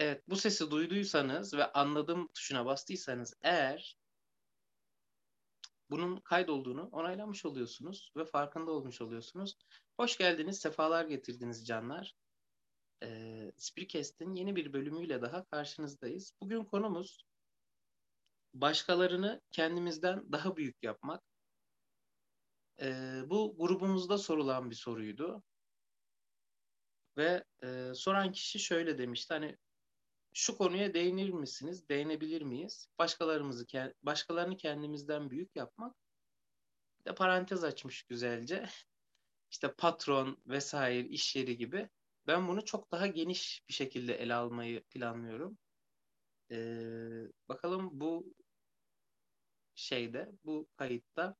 Evet, 0.00 0.22
bu 0.28 0.36
sesi 0.36 0.70
duyduysanız 0.70 1.54
ve 1.54 1.72
anladım 1.72 2.28
tuşuna 2.34 2.66
bastıysanız 2.66 3.34
eğer 3.42 3.98
bunun 5.90 6.16
kaydolduğunu 6.16 6.88
onaylamış 6.92 7.44
oluyorsunuz 7.44 8.12
ve 8.16 8.24
farkında 8.24 8.70
olmuş 8.70 9.00
oluyorsunuz. 9.00 9.56
Hoş 9.96 10.18
geldiniz, 10.18 10.58
sefalar 10.58 11.04
getirdiniz 11.04 11.66
canlar. 11.66 12.14
Ee, 13.02 13.52
Spreecast'in 13.56 14.34
yeni 14.34 14.56
bir 14.56 14.72
bölümüyle 14.72 15.22
daha 15.22 15.44
karşınızdayız. 15.44 16.32
Bugün 16.42 16.64
konumuz 16.64 17.24
başkalarını 18.54 19.40
kendimizden 19.50 20.32
daha 20.32 20.56
büyük 20.56 20.82
yapmak. 20.82 21.22
Ee, 22.80 23.22
bu 23.26 23.56
grubumuzda 23.58 24.18
sorulan 24.18 24.70
bir 24.70 24.76
soruydu. 24.76 25.42
Ve 27.16 27.44
e, 27.62 27.90
soran 27.94 28.32
kişi 28.32 28.58
şöyle 28.58 28.98
demişti. 28.98 29.34
Hani 29.34 29.58
şu 30.32 30.56
konuya 30.58 30.94
değinir 30.94 31.30
misiniz? 31.30 31.88
Değinebilir 31.88 32.42
miyiz? 32.42 32.88
Başkalarımızı 32.98 33.66
başkalarını 34.02 34.56
kendimizden 34.56 35.30
büyük 35.30 35.56
yapmak. 35.56 35.96
Bir 37.00 37.04
de 37.04 37.14
parantez 37.14 37.64
açmış 37.64 38.02
güzelce. 38.02 38.68
İşte 39.50 39.72
patron 39.72 40.42
vesaire 40.46 41.08
iş 41.08 41.36
yeri 41.36 41.56
gibi. 41.56 41.88
Ben 42.26 42.48
bunu 42.48 42.64
çok 42.64 42.92
daha 42.92 43.06
geniş 43.06 43.64
bir 43.68 43.74
şekilde 43.74 44.14
ele 44.14 44.34
almayı 44.34 44.84
planlıyorum. 44.84 45.58
Ee, 46.50 47.22
bakalım 47.48 47.90
bu 47.92 48.34
şeyde, 49.74 50.30
bu 50.44 50.68
kayıtta 50.76 51.36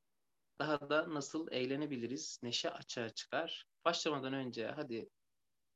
daha 0.58 0.90
da 0.90 1.14
nasıl 1.14 1.48
eğlenebiliriz, 1.50 2.40
neşe 2.42 2.70
açığa 2.70 3.10
çıkar. 3.10 3.66
Başlamadan 3.84 4.32
önce 4.32 4.66
hadi 4.66 5.10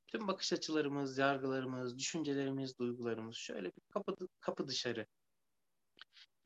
tüm 0.06 0.28
bakış 0.28 0.52
açılarımız, 0.52 1.18
yargılarımız, 1.18 1.98
düşüncelerimiz, 1.98 2.78
duygularımız 2.78 3.36
şöyle 3.36 3.66
bir 3.66 3.82
kapı, 3.90 4.16
kapı 4.41 4.69
dışarı. 4.69 5.06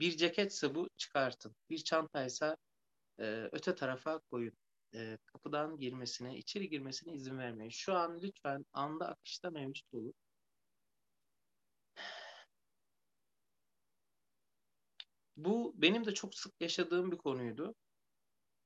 Bir 0.00 0.16
ceketse 0.16 0.74
bu 0.74 0.88
çıkartın. 0.96 1.56
Bir 1.70 1.78
çantaysa 1.78 2.56
e, 3.18 3.48
öte 3.52 3.74
tarafa 3.74 4.18
koyun. 4.18 4.52
E, 4.94 5.18
kapıdan 5.26 5.78
girmesine, 5.78 6.38
içeri 6.38 6.68
girmesine 6.68 7.14
izin 7.14 7.38
vermeyin. 7.38 7.70
Şu 7.70 7.94
an 7.94 8.20
lütfen 8.22 8.64
anda 8.72 9.08
akışta 9.08 9.50
mevcut 9.50 9.94
olun. 9.94 10.14
Bu 15.36 15.74
benim 15.76 16.04
de 16.06 16.14
çok 16.14 16.34
sık 16.34 16.60
yaşadığım 16.60 17.12
bir 17.12 17.16
konuydu. 17.16 17.74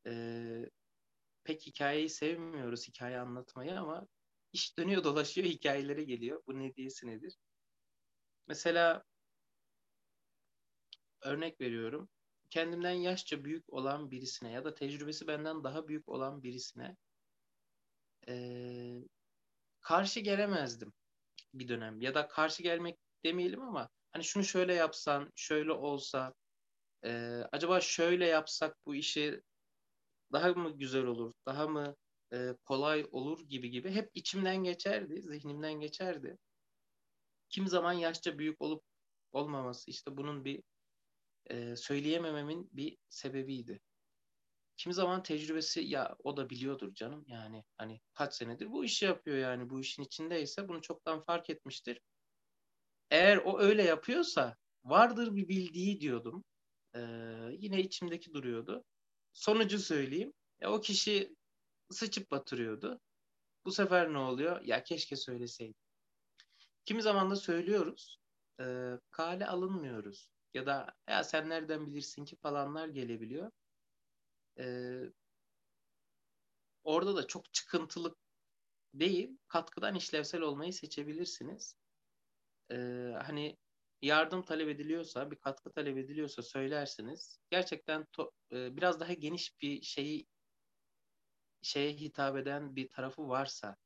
Ee, 0.07 0.70
pek 1.45 1.67
hikayeyi 1.67 2.09
sevmiyoruz, 2.09 2.89
hikaye 2.89 3.19
anlatmayı 3.19 3.81
ama 3.81 4.07
iş 4.53 4.78
dönüyor 4.78 5.05
dolaşıyor 5.05 5.47
hikayelere 5.47 6.05
geliyor. 6.05 6.42
Bu 6.47 6.58
ne 6.58 6.75
diyesi 6.75 7.06
nedir? 7.06 7.36
Mesela 8.47 9.05
örnek 11.22 11.61
veriyorum. 11.61 12.08
Kendimden 12.50 12.91
yaşça 12.92 13.45
büyük 13.45 13.73
olan 13.73 14.11
birisine 14.11 14.50
ya 14.50 14.64
da 14.64 14.75
tecrübesi 14.75 15.27
benden 15.27 15.64
daha 15.64 15.89
büyük 15.89 16.08
olan 16.08 16.42
birisine 16.42 16.97
e, 18.28 18.34
karşı 19.80 20.20
gelemezdim 20.20 20.92
bir 21.55 21.69
dönem. 21.69 22.00
Ya 22.00 22.14
da 22.14 22.28
karşı 22.28 22.62
gelmek 22.62 22.98
demeyelim 23.25 23.62
ama 23.62 23.89
hani 24.12 24.25
şunu 24.25 24.45
şöyle 24.45 24.75
yapsan, 24.75 25.33
şöyle 25.34 25.73
olsa, 25.73 26.34
e, 27.05 27.42
acaba 27.53 27.80
şöyle 27.80 28.27
yapsak 28.27 28.77
bu 28.86 28.95
işi 28.95 29.42
daha 30.33 30.48
mı 30.53 30.78
güzel 30.78 31.05
olur, 31.06 31.33
daha 31.47 31.69
mı 31.69 31.97
e, 32.33 32.57
kolay 32.65 33.07
olur 33.13 33.49
gibi 33.49 33.71
gibi 33.71 33.91
hep 33.91 34.11
içimden 34.15 34.65
geçerdi, 34.65 35.23
zihnimden 35.23 35.81
geçerdi. 35.81 36.39
Kim 37.49 37.69
zaman 37.69 37.93
yaşça 37.93 38.39
büyük 38.39 38.63
olup 38.63 38.85
olmaması 39.33 39.91
işte 39.91 40.17
bunun 40.17 40.45
bir 40.45 40.63
e, 41.47 41.77
söyleyemememin 41.77 42.69
bir 42.73 42.98
sebebiydi. 43.09 43.81
Kim 44.77 44.92
zaman 44.92 45.23
tecrübesi 45.23 45.81
ya 45.81 46.17
o 46.25 46.37
da 46.37 46.51
biliyordur 46.51 46.95
canım 46.95 47.25
yani 47.27 47.65
hani 47.79 48.01
kaç 48.15 48.35
senedir 48.35 48.71
bu 48.71 48.85
işi 48.85 49.05
yapıyor 49.05 49.37
yani 49.37 49.71
bu 49.71 49.81
işin 49.81 50.03
içindeyse 50.03 50.69
bunu 50.69 50.83
çoktan 50.83 51.21
fark 51.23 51.51
etmiştir. 51.51 52.01
Eğer 53.11 53.37
o 53.37 53.59
öyle 53.61 53.83
yapıyorsa 53.83 54.57
vardır 54.85 55.37
bir 55.37 55.48
bildiği 55.48 56.01
diyordum. 56.01 56.45
Ee, 56.95 57.01
yine 57.59 57.81
içimdeki 57.81 58.35
duruyordu. 58.35 58.85
Sonucu 59.33 59.79
söyleyeyim. 59.79 60.33
Ya, 60.61 60.73
o 60.73 60.81
kişi 60.81 61.37
sıçıp 61.92 62.30
batırıyordu. 62.30 63.01
Bu 63.64 63.73
sefer 63.73 64.13
ne 64.13 64.19
oluyor? 64.19 64.61
Ya 64.63 64.85
keşke 64.85 65.17
söyleseydim. 65.17 65.75
Kimi 66.85 67.03
zaman 67.03 67.30
da 67.30 67.36
söylüyoruz. 67.36 68.19
E, 68.61 68.64
kale 69.11 69.47
alınmıyoruz. 69.47 70.30
Ya 70.55 70.67
da 70.67 70.95
ya 71.08 71.25
sen 71.25 71.48
nereden 71.48 71.86
bilirsin 71.86 72.25
ki 72.25 72.36
falanlar 72.36 72.89
gelebiliyor. 72.89 73.51
E, 74.58 74.64
orada 76.85 77.17
da 77.17 77.27
çok 77.27 77.53
çıkıntılık 77.53 78.17
değil, 78.95 79.39
katkıdan 79.48 79.95
işlevsel 79.95 80.41
olmayı 80.41 80.73
seçebilirsiniz. 80.73 81.77
E, 82.73 82.77
hani 83.24 83.57
yardım 84.03 84.42
talep 84.42 84.69
ediliyorsa, 84.69 85.30
bir 85.30 85.36
katkı 85.36 85.73
talep 85.73 85.98
ediliyorsa 85.98 86.42
söylersiniz. 86.42 87.39
Gerçekten 87.51 88.07
to, 88.13 88.33
e, 88.53 88.77
biraz 88.77 89.01
daha 89.01 89.13
geniş 89.13 89.61
bir 89.63 89.83
şeyi 89.83 90.27
şeye 91.62 91.92
hitap 91.92 92.36
eden 92.36 92.77
bir 92.77 92.89
tarafı 92.89 93.28
varsa 93.28 93.77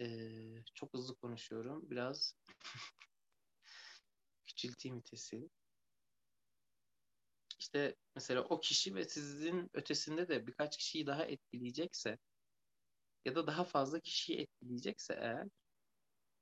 e, 0.00 0.06
çok 0.74 0.94
hızlı 0.94 1.14
konuşuyorum. 1.14 1.90
Biraz 1.90 2.36
küçülteyim 4.46 4.96
vitesi. 4.98 5.50
İşte 7.58 7.96
mesela 8.14 8.40
o 8.42 8.60
kişi 8.60 8.94
ve 8.94 9.04
sizin 9.04 9.70
ötesinde 9.74 10.28
de 10.28 10.46
birkaç 10.46 10.76
kişiyi 10.76 11.06
daha 11.06 11.24
etkileyecekse 11.24 12.18
ya 13.24 13.34
da 13.34 13.46
daha 13.46 13.64
fazla 13.64 14.00
kişiyi 14.00 14.38
etkileyecekse 14.38 15.14
eğer 15.14 15.48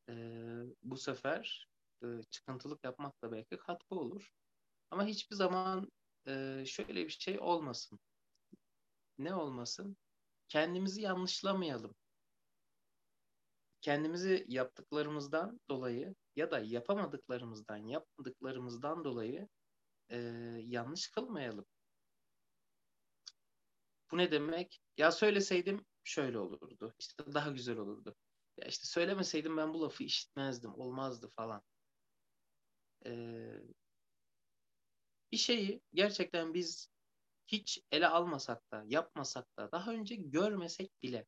e, 0.08 0.14
bu 0.82 0.96
sefer 0.96 1.68
e, 2.02 2.06
çıkıntılık 2.30 2.84
yapmak 2.84 3.22
da 3.22 3.32
belki 3.32 3.56
katkı 3.56 3.94
olur. 3.94 4.32
Ama 4.90 5.06
hiçbir 5.06 5.36
zaman 5.36 5.92
e, 6.26 6.64
şöyle 6.66 6.94
bir 7.06 7.10
şey 7.10 7.40
olmasın. 7.40 8.00
Ne 9.24 9.34
olmasın? 9.34 9.96
kendimizi 10.52 11.02
yanlışlamayalım. 11.02 11.94
Kendimizi 13.80 14.44
yaptıklarımızdan 14.48 15.60
dolayı 15.68 16.14
ya 16.36 16.50
da 16.50 16.58
yapamadıklarımızdan, 16.58 17.76
yapmadıklarımızdan 17.76 19.04
dolayı 19.04 19.48
e, 20.08 20.18
yanlış 20.64 21.08
kılmayalım. 21.10 21.66
Bu 24.10 24.18
ne 24.18 24.32
demek? 24.32 24.80
Ya 24.96 25.12
söyleseydim 25.12 25.86
şöyle 26.04 26.38
olurdu. 26.38 26.94
İşte 26.98 27.34
daha 27.34 27.50
güzel 27.50 27.76
olurdu. 27.76 28.16
Ya 28.56 28.68
işte 28.68 28.86
söylemeseydim 28.86 29.56
ben 29.56 29.74
bu 29.74 29.82
lafı 29.82 30.04
işitmezdim, 30.04 30.74
olmazdı 30.74 31.30
falan. 31.36 31.62
Ee, 33.06 33.62
bir 35.32 35.36
şeyi 35.36 35.82
gerçekten 35.94 36.54
biz 36.54 36.90
hiç 37.52 37.82
ele 37.92 38.08
almasak 38.08 38.72
da, 38.72 38.84
yapmasak 38.86 39.46
da, 39.58 39.72
daha 39.72 39.90
önce 39.92 40.16
görmesek 40.16 41.02
bile 41.02 41.26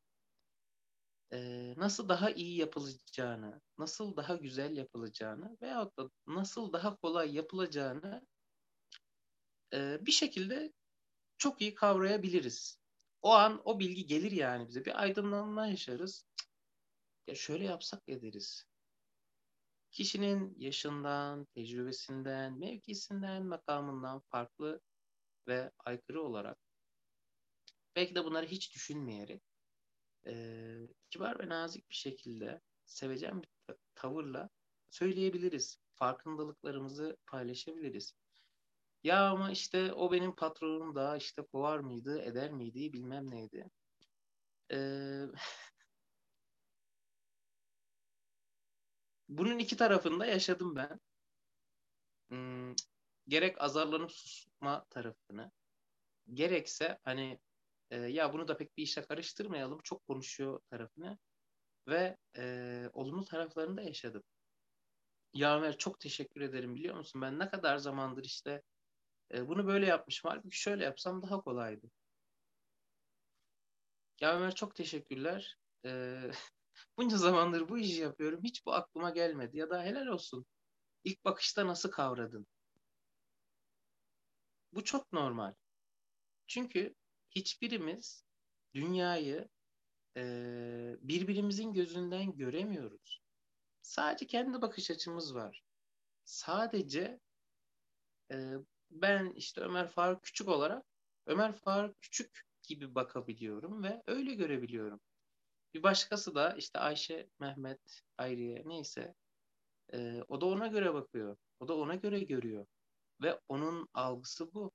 e, 1.33 1.73
nasıl 1.77 2.09
daha 2.09 2.31
iyi 2.31 2.57
yapılacağını, 2.57 3.61
nasıl 3.77 4.15
daha 4.15 4.35
güzel 4.35 4.77
yapılacağını 4.77 5.57
veyahut 5.61 5.97
da 5.97 6.09
nasıl 6.27 6.73
daha 6.73 6.95
kolay 6.95 7.35
yapılacağını 7.35 8.27
e, 9.73 10.05
bir 10.05 10.11
şekilde 10.11 10.73
çok 11.37 11.61
iyi 11.61 11.75
kavrayabiliriz. 11.75 12.79
O 13.21 13.31
an 13.31 13.61
o 13.65 13.79
bilgi 13.79 14.05
gelir 14.05 14.31
yani 14.31 14.67
bize. 14.67 14.85
Bir 14.85 15.01
aydınlanma 15.01 15.67
yaşarız. 15.67 16.25
Ya 17.27 17.35
şöyle 17.35 17.65
yapsak 17.65 18.03
ederiz. 18.07 18.65
Kişinin 19.91 20.55
yaşından, 20.59 21.45
tecrübesinden, 21.45 22.59
mevkisinden, 22.59 23.45
makamından 23.45 24.21
farklı 24.31 24.81
ve 25.47 25.71
aykırı 25.79 26.23
olarak 26.23 26.57
belki 27.95 28.15
de 28.15 28.25
bunları 28.25 28.45
hiç 28.45 28.75
düşünmeyerek 28.75 29.41
e, 30.27 30.33
kibar 31.09 31.39
ve 31.39 31.49
nazik 31.49 31.89
bir 31.89 31.95
şekilde 31.95 32.61
sevecen 32.85 33.41
bir 33.41 33.49
tavırla 33.95 34.49
söyleyebiliriz. 34.89 35.79
Farkındalıklarımızı 35.95 37.17
paylaşabiliriz. 37.27 38.13
Ya 39.03 39.29
ama 39.29 39.51
işte 39.51 39.93
o 39.93 40.11
benim 40.11 40.35
patronum 40.35 40.95
da 40.95 41.17
işte 41.17 41.41
kovar 41.41 41.79
mıydı, 41.79 42.21
eder 42.21 42.51
miydi, 42.51 42.93
bilmem 42.93 43.31
neydi. 43.31 43.69
Ee, 44.71 45.25
bunun 49.29 49.59
iki 49.59 49.77
tarafında 49.77 50.25
yaşadım 50.25 50.75
ben. 50.75 50.99
Gerek 53.27 53.61
azarlanıp 53.61 54.11
susma 54.11 54.85
tarafını 54.89 55.51
gerekse 56.33 56.99
hani 57.03 57.39
e, 57.89 57.97
ya 57.97 58.33
bunu 58.33 58.47
da 58.47 58.57
pek 58.57 58.77
bir 58.77 58.83
işe 58.83 59.01
karıştırmayalım 59.01 59.79
çok 59.83 60.07
konuşuyor 60.07 60.59
tarafını 60.69 61.17
ve 61.87 62.17
e, 62.37 62.89
olumlu 62.93 63.25
taraflarını 63.25 63.77
da 63.77 63.81
yaşadım. 63.81 64.23
Ya 65.33 65.57
Ömer 65.57 65.77
çok 65.77 65.99
teşekkür 65.99 66.41
ederim 66.41 66.75
biliyor 66.75 66.95
musun? 66.95 67.21
Ben 67.21 67.39
ne 67.39 67.49
kadar 67.49 67.77
zamandır 67.77 68.23
işte 68.23 68.63
e, 69.33 69.47
bunu 69.47 69.67
böyle 69.67 69.85
yapmışım. 69.85 70.31
Halbuki 70.31 70.59
şöyle 70.59 70.83
yapsam 70.83 71.21
daha 71.21 71.41
kolaydı. 71.41 71.91
Ya 74.21 74.51
çok 74.51 74.75
teşekkürler. 74.75 75.57
E, 75.85 76.21
bunca 76.97 77.17
zamandır 77.17 77.69
bu 77.69 77.77
işi 77.77 78.01
yapıyorum. 78.01 78.43
Hiç 78.43 78.65
bu 78.65 78.73
aklıma 78.73 79.09
gelmedi. 79.09 79.57
Ya 79.57 79.69
da 79.69 79.83
helal 79.83 80.07
olsun. 80.07 80.45
İlk 81.03 81.25
bakışta 81.25 81.67
nasıl 81.67 81.91
kavradın? 81.91 82.47
Bu 84.75 84.83
çok 84.83 85.13
normal. 85.13 85.53
Çünkü 86.47 86.95
hiçbirimiz 87.31 88.23
dünyayı 88.73 89.49
e, 90.17 90.23
birbirimizin 91.01 91.73
gözünden 91.73 92.37
göremiyoruz. 92.37 93.21
Sadece 93.81 94.27
kendi 94.27 94.61
bakış 94.61 94.91
açımız 94.91 95.35
var. 95.35 95.63
Sadece 96.25 97.19
e, 98.31 98.53
ben 98.91 99.33
işte 99.35 99.61
Ömer 99.61 99.87
Faruk 99.87 100.23
Küçük 100.23 100.47
olarak 100.47 100.85
Ömer 101.25 101.53
Faruk 101.53 102.01
Küçük 102.01 102.43
gibi 102.63 102.95
bakabiliyorum 102.95 103.83
ve 103.83 104.03
öyle 104.07 104.33
görebiliyorum. 104.33 105.01
Bir 105.73 105.83
başkası 105.83 106.35
da 106.35 106.53
işte 106.53 106.79
Ayşe, 106.79 107.29
Mehmet, 107.39 108.01
Ayriye 108.17 108.63
neyse 108.65 109.15
e, 109.93 110.21
o 110.27 110.41
da 110.41 110.45
ona 110.45 110.67
göre 110.67 110.93
bakıyor. 110.93 111.37
O 111.59 111.67
da 111.67 111.77
ona 111.77 111.95
göre 111.95 112.19
görüyor. 112.19 112.65
Ve 113.21 113.39
onun 113.47 113.89
algısı 113.93 114.53
bu. 114.53 114.71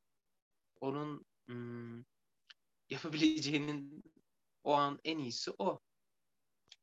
Onun 0.80 1.26
hmm, 1.46 2.04
yapabileceğinin 2.90 4.02
o 4.64 4.72
an 4.72 5.00
en 5.04 5.18
iyisi 5.18 5.50
o. 5.58 5.80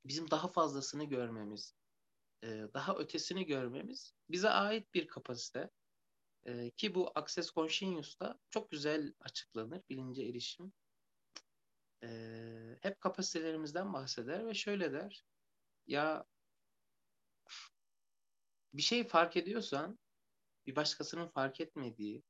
Bizim 0.06 0.31
daha 0.31 0.48
fazlasını 0.48 1.04
görmemiz, 1.04 1.74
daha 2.44 2.95
ötesini 2.95 3.45
görmemiz 3.45 4.13
bize 4.30 4.50
ait 4.50 4.94
bir 4.94 5.07
kapasite. 5.07 5.69
Ki 6.77 6.95
bu 6.95 7.12
Access 7.15 7.51
Conscious'ta 7.54 8.39
çok 8.50 8.71
güzel 8.71 9.13
açıklanır 9.19 9.81
bilince 9.89 10.24
erişim. 10.24 10.74
Hep 12.81 13.01
kapasitelerimizden 13.01 13.94
bahseder 13.94 14.48
ve 14.48 14.54
şöyle 14.54 14.94
der. 14.94 15.25
Ya 15.88 16.25
bir 18.74 18.81
şey 18.81 19.07
fark 19.07 19.38
ediyorsan 19.38 20.00
bir 20.68 20.75
başkasının 20.75 21.28
fark 21.28 21.62
etmediği, 21.62 22.24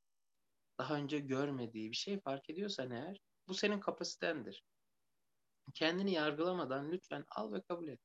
daha 0.78 0.94
önce 0.94 1.18
görmediği 1.18 1.90
bir 1.90 1.96
şey 1.96 2.20
fark 2.20 2.50
ediyorsan 2.50 2.90
eğer 2.90 3.20
bu 3.48 3.54
senin 3.54 3.80
kapasitendir. 3.80 4.64
Kendini 5.74 6.12
yargılamadan 6.12 6.92
lütfen 6.92 7.24
al 7.28 7.52
ve 7.52 7.62
kabul 7.62 7.88
et. 7.88 8.00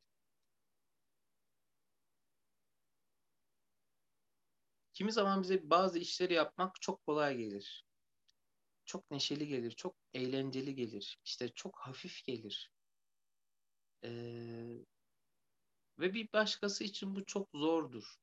Kimi 4.94 5.12
zaman 5.12 5.44
bize 5.44 5.70
bazı 5.70 6.00
işleri 6.00 6.34
yapmak 6.34 6.82
çok 6.82 7.06
kolay 7.06 7.38
gelir. 7.38 7.86
Çok 8.86 9.12
neşeli 9.12 9.48
gelir, 9.48 9.72
çok 9.72 9.96
eğlenceli 10.14 10.76
gelir. 10.76 11.20
İşte 11.26 11.50
çok 11.50 11.80
hafif 11.80 12.24
gelir. 12.26 12.72
Ee, 14.04 14.86
ve 16.00 16.14
bir 16.14 16.34
başkası 16.34 16.84
için 16.84 17.16
bu 17.16 17.26
çok 17.26 17.50
zordur. 17.54 18.23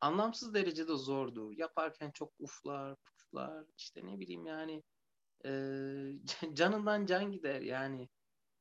Anlamsız 0.00 0.54
derecede 0.54 0.96
zordur. 0.96 1.52
Yaparken 1.56 2.10
çok 2.10 2.32
uflar, 2.38 2.96
puflar, 2.96 3.64
işte 3.78 4.06
ne 4.06 4.20
bileyim 4.20 4.46
yani 4.46 4.82
e, 5.44 5.50
canından 6.54 7.06
can 7.06 7.32
gider 7.32 7.60
yani. 7.60 8.08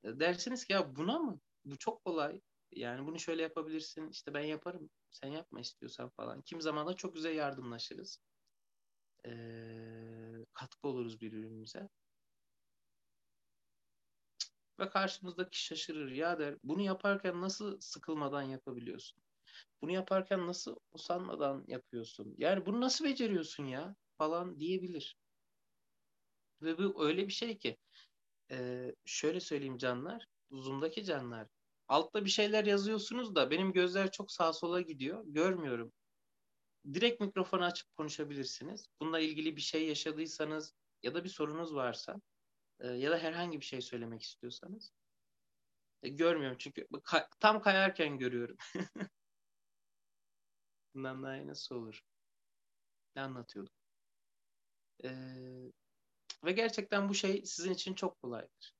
Dersiniz 0.03 0.65
ki 0.65 0.73
ya 0.73 0.95
buna 0.95 1.19
mı? 1.19 1.39
Bu 1.65 1.77
çok 1.77 2.05
kolay. 2.05 2.41
Yani 2.71 3.07
bunu 3.07 3.19
şöyle 3.19 3.41
yapabilirsin. 3.41 4.09
İşte 4.09 4.33
ben 4.33 4.43
yaparım. 4.43 4.89
Sen 5.11 5.27
yapma 5.27 5.59
istiyorsan 5.59 6.09
falan. 6.09 6.41
Kim 6.41 6.61
zaman 6.61 6.87
da 6.87 6.93
çok 6.93 7.15
güzel 7.15 7.35
yardımlaşırız. 7.35 8.19
Ee, 9.25 10.45
katkı 10.53 10.87
oluruz 10.87 11.21
birbirimize. 11.21 11.89
Ve 14.79 14.89
karşımızdaki 14.89 15.63
şaşırır. 15.65 16.11
Ya 16.11 16.39
der 16.39 16.55
bunu 16.63 16.81
yaparken 16.81 17.41
nasıl 17.41 17.79
sıkılmadan 17.81 18.41
yapabiliyorsun? 18.43 19.24
Bunu 19.81 19.91
yaparken 19.91 20.47
nasıl 20.47 20.75
usanmadan 20.93 21.63
yapıyorsun? 21.67 22.35
Yani 22.37 22.65
bunu 22.65 22.81
nasıl 22.81 23.05
beceriyorsun 23.05 23.65
ya? 23.65 23.95
Falan 24.17 24.59
diyebilir. 24.59 25.17
Ve 26.61 26.77
bu 26.77 27.05
öyle 27.07 27.27
bir 27.27 27.33
şey 27.33 27.57
ki 27.57 27.77
e, 28.51 28.87
şöyle 29.05 29.39
söyleyeyim 29.39 29.77
canlar. 29.77 30.27
Zoom'daki 30.51 31.03
canlar 31.05 31.47
altta 31.87 32.25
bir 32.25 32.29
şeyler 32.29 32.65
yazıyorsunuz 32.65 33.35
da 33.35 33.51
benim 33.51 33.73
gözler 33.73 34.11
çok 34.11 34.31
sağa 34.31 34.53
sola 34.53 34.81
gidiyor. 34.81 35.23
Görmüyorum. 35.27 35.93
Direkt 36.93 37.21
mikrofonu 37.21 37.63
açıp 37.63 37.95
konuşabilirsiniz. 37.97 38.87
Bununla 39.01 39.19
ilgili 39.19 39.55
bir 39.55 39.61
şey 39.61 39.87
yaşadıysanız 39.87 40.73
ya 41.03 41.15
da 41.15 41.23
bir 41.23 41.29
sorunuz 41.29 41.75
varsa 41.75 42.15
e, 42.79 42.87
ya 42.87 43.11
da 43.11 43.17
herhangi 43.17 43.59
bir 43.59 43.65
şey 43.65 43.81
söylemek 43.81 44.21
istiyorsanız. 44.21 44.91
E, 46.03 46.09
görmüyorum 46.09 46.57
çünkü 46.59 46.81
ka- 46.91 47.27
tam 47.39 47.61
kayarken 47.61 48.17
görüyorum. 48.19 48.57
Bundan 50.95 51.23
daha 51.23 51.35
iyi 51.37 51.47
nasıl 51.47 51.75
olur? 51.75 52.01
Ne 53.15 53.21
anlatıyordum? 53.21 53.73
Ee, 55.03 55.71
ve 56.43 56.51
gerçekten 56.51 57.09
bu 57.09 57.13
şey 57.13 57.45
sizin 57.45 57.73
için 57.73 57.93
çok 57.93 58.21
kolaydır. 58.21 58.75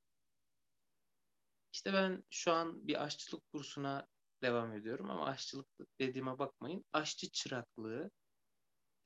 İşte 1.74 1.94
ben 1.94 2.24
şu 2.30 2.52
an 2.52 2.88
bir 2.88 3.04
aşçılık 3.04 3.52
kursuna 3.52 4.08
devam 4.42 4.74
ediyorum 4.74 5.10
ama 5.10 5.26
aşçılık 5.26 5.68
dediğime 6.00 6.40
bakmayın. 6.40 6.86
Aşçı 6.94 7.32
çıraklığı 7.32 8.12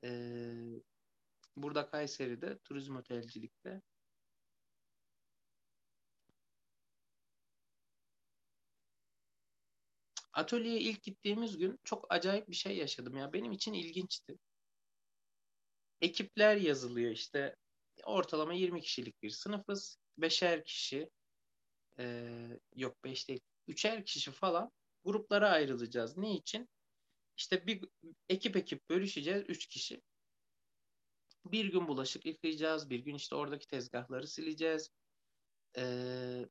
e, 0.03 0.11
burada 1.55 1.89
Kayseri'de 1.89 2.57
turizm 2.59 2.95
otelcilikte 2.95 3.81
atölyeye 10.39 10.79
ilk 10.79 11.03
gittiğimiz 11.03 11.57
gün 11.57 11.79
çok 11.83 12.05
acayip 12.09 12.49
bir 12.49 12.55
şey 12.55 12.77
yaşadım 12.77 13.17
ya. 13.17 13.33
Benim 13.33 13.51
için 13.51 13.73
ilginçti. 13.73 14.37
Ekipler 16.01 16.55
yazılıyor 16.55 17.11
işte 17.11 17.55
ortalama 18.03 18.53
20 18.53 18.81
kişilik 18.81 19.23
bir 19.23 19.29
sınıfız. 19.29 19.97
Beşer 20.17 20.63
kişi 20.65 21.09
e, 21.99 22.27
yok 22.75 23.03
beş 23.03 23.29
değil. 23.29 23.41
Üçer 23.67 24.05
kişi 24.05 24.31
falan 24.31 24.71
gruplara 25.03 25.49
ayrılacağız. 25.49 26.17
Ne 26.17 26.35
için? 26.35 26.69
İşte 27.37 27.67
bir 27.67 27.85
ekip 28.29 28.57
ekip 28.57 28.89
bölüşeceğiz. 28.89 29.43
Üç 29.47 29.67
kişi. 29.67 30.01
Bir 31.45 31.65
gün 31.65 31.87
bulaşık 31.87 32.25
yıkayacağız. 32.25 32.89
Bir 32.89 32.99
gün 32.99 33.15
işte 33.15 33.35
oradaki 33.35 33.67
tezgahları 33.67 34.27
sileceğiz. 34.27 34.89
Ee, 35.77 36.45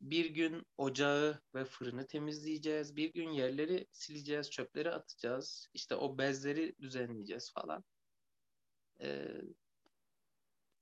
bir 0.00 0.26
gün 0.30 0.66
ocağı 0.76 1.40
ve 1.54 1.64
fırını 1.64 2.06
temizleyeceğiz. 2.06 2.96
Bir 2.96 3.12
gün 3.12 3.30
yerleri 3.30 3.86
sileceğiz, 3.92 4.50
çöpleri 4.50 4.90
atacağız. 4.90 5.68
İşte 5.74 5.94
o 5.94 6.18
bezleri 6.18 6.74
düzenleyeceğiz 6.80 7.52
falan. 7.52 7.84
Ee, 9.00 9.42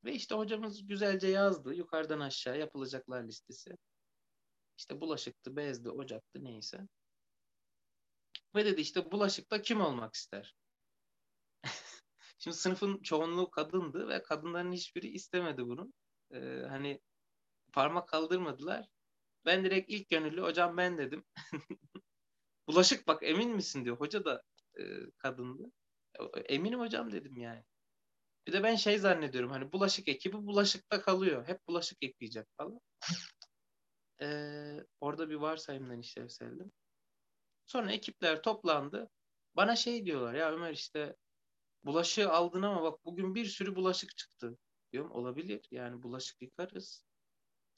ve 0.04 0.12
işte 0.12 0.34
hocamız 0.34 0.86
güzelce 0.86 1.28
yazdı. 1.28 1.74
Yukarıdan 1.74 2.20
aşağı 2.20 2.58
yapılacaklar 2.58 3.24
listesi. 3.24 3.76
İşte 4.78 5.00
bulaşıktı, 5.00 5.56
bezdi, 5.56 5.90
ocaktı 5.90 6.44
neyse. 6.44 6.88
Ve 8.54 8.64
dedi 8.64 8.80
işte 8.80 9.12
bulaşıkta 9.12 9.62
kim 9.62 9.80
olmak 9.80 10.14
ister? 10.14 10.56
Şimdi 12.38 12.56
sınıfın 12.56 13.02
çoğunluğu 13.02 13.50
kadındı 13.50 14.08
ve 14.08 14.22
kadınların 14.22 14.72
hiçbiri 14.72 15.08
istemedi 15.08 15.66
bunu. 15.66 15.92
Ee, 16.30 16.62
hani 16.68 17.00
parmak 17.72 18.08
kaldırmadılar. 18.08 18.88
Ben 19.46 19.64
direkt 19.64 19.90
ilk 19.90 20.08
gönüllü 20.08 20.40
hocam 20.42 20.76
ben 20.76 20.98
dedim. 20.98 21.24
Bulaşık 22.68 23.06
bak 23.06 23.22
emin 23.22 23.50
misin 23.50 23.84
diyor. 23.84 23.96
Hoca 23.96 24.24
da 24.24 24.42
e, 24.80 24.82
kadındı. 25.18 25.72
Eminim 26.46 26.80
hocam 26.80 27.12
dedim 27.12 27.36
yani. 27.36 27.64
Bir 28.46 28.52
de 28.52 28.62
ben 28.62 28.76
şey 28.76 28.98
zannediyorum 28.98 29.50
hani 29.50 29.72
bulaşık 29.72 30.08
ekibi 30.08 30.36
bulaşıkta 30.36 31.02
kalıyor. 31.02 31.48
Hep 31.48 31.68
bulaşık 31.68 32.02
ekleyecek 32.02 32.46
falan. 32.56 32.80
Ee, 34.20 34.76
orada 35.00 35.30
bir 35.30 35.34
varsayımdan 35.34 36.00
işlevseldim. 36.00 36.72
Sonra 37.66 37.92
ekipler 37.92 38.42
toplandı. 38.42 39.10
Bana 39.56 39.76
şey 39.76 40.06
diyorlar 40.06 40.34
ya 40.34 40.52
Ömer 40.52 40.72
işte 40.72 41.16
bulaşığı 41.84 42.30
aldın 42.32 42.62
ama 42.62 42.82
bak 42.82 43.04
bugün 43.04 43.34
bir 43.34 43.46
sürü 43.46 43.76
bulaşık 43.76 44.16
çıktı. 44.16 44.58
Diyorum 44.92 45.12
olabilir 45.12 45.68
yani 45.70 46.02
bulaşık 46.02 46.42
yıkarız. 46.42 47.04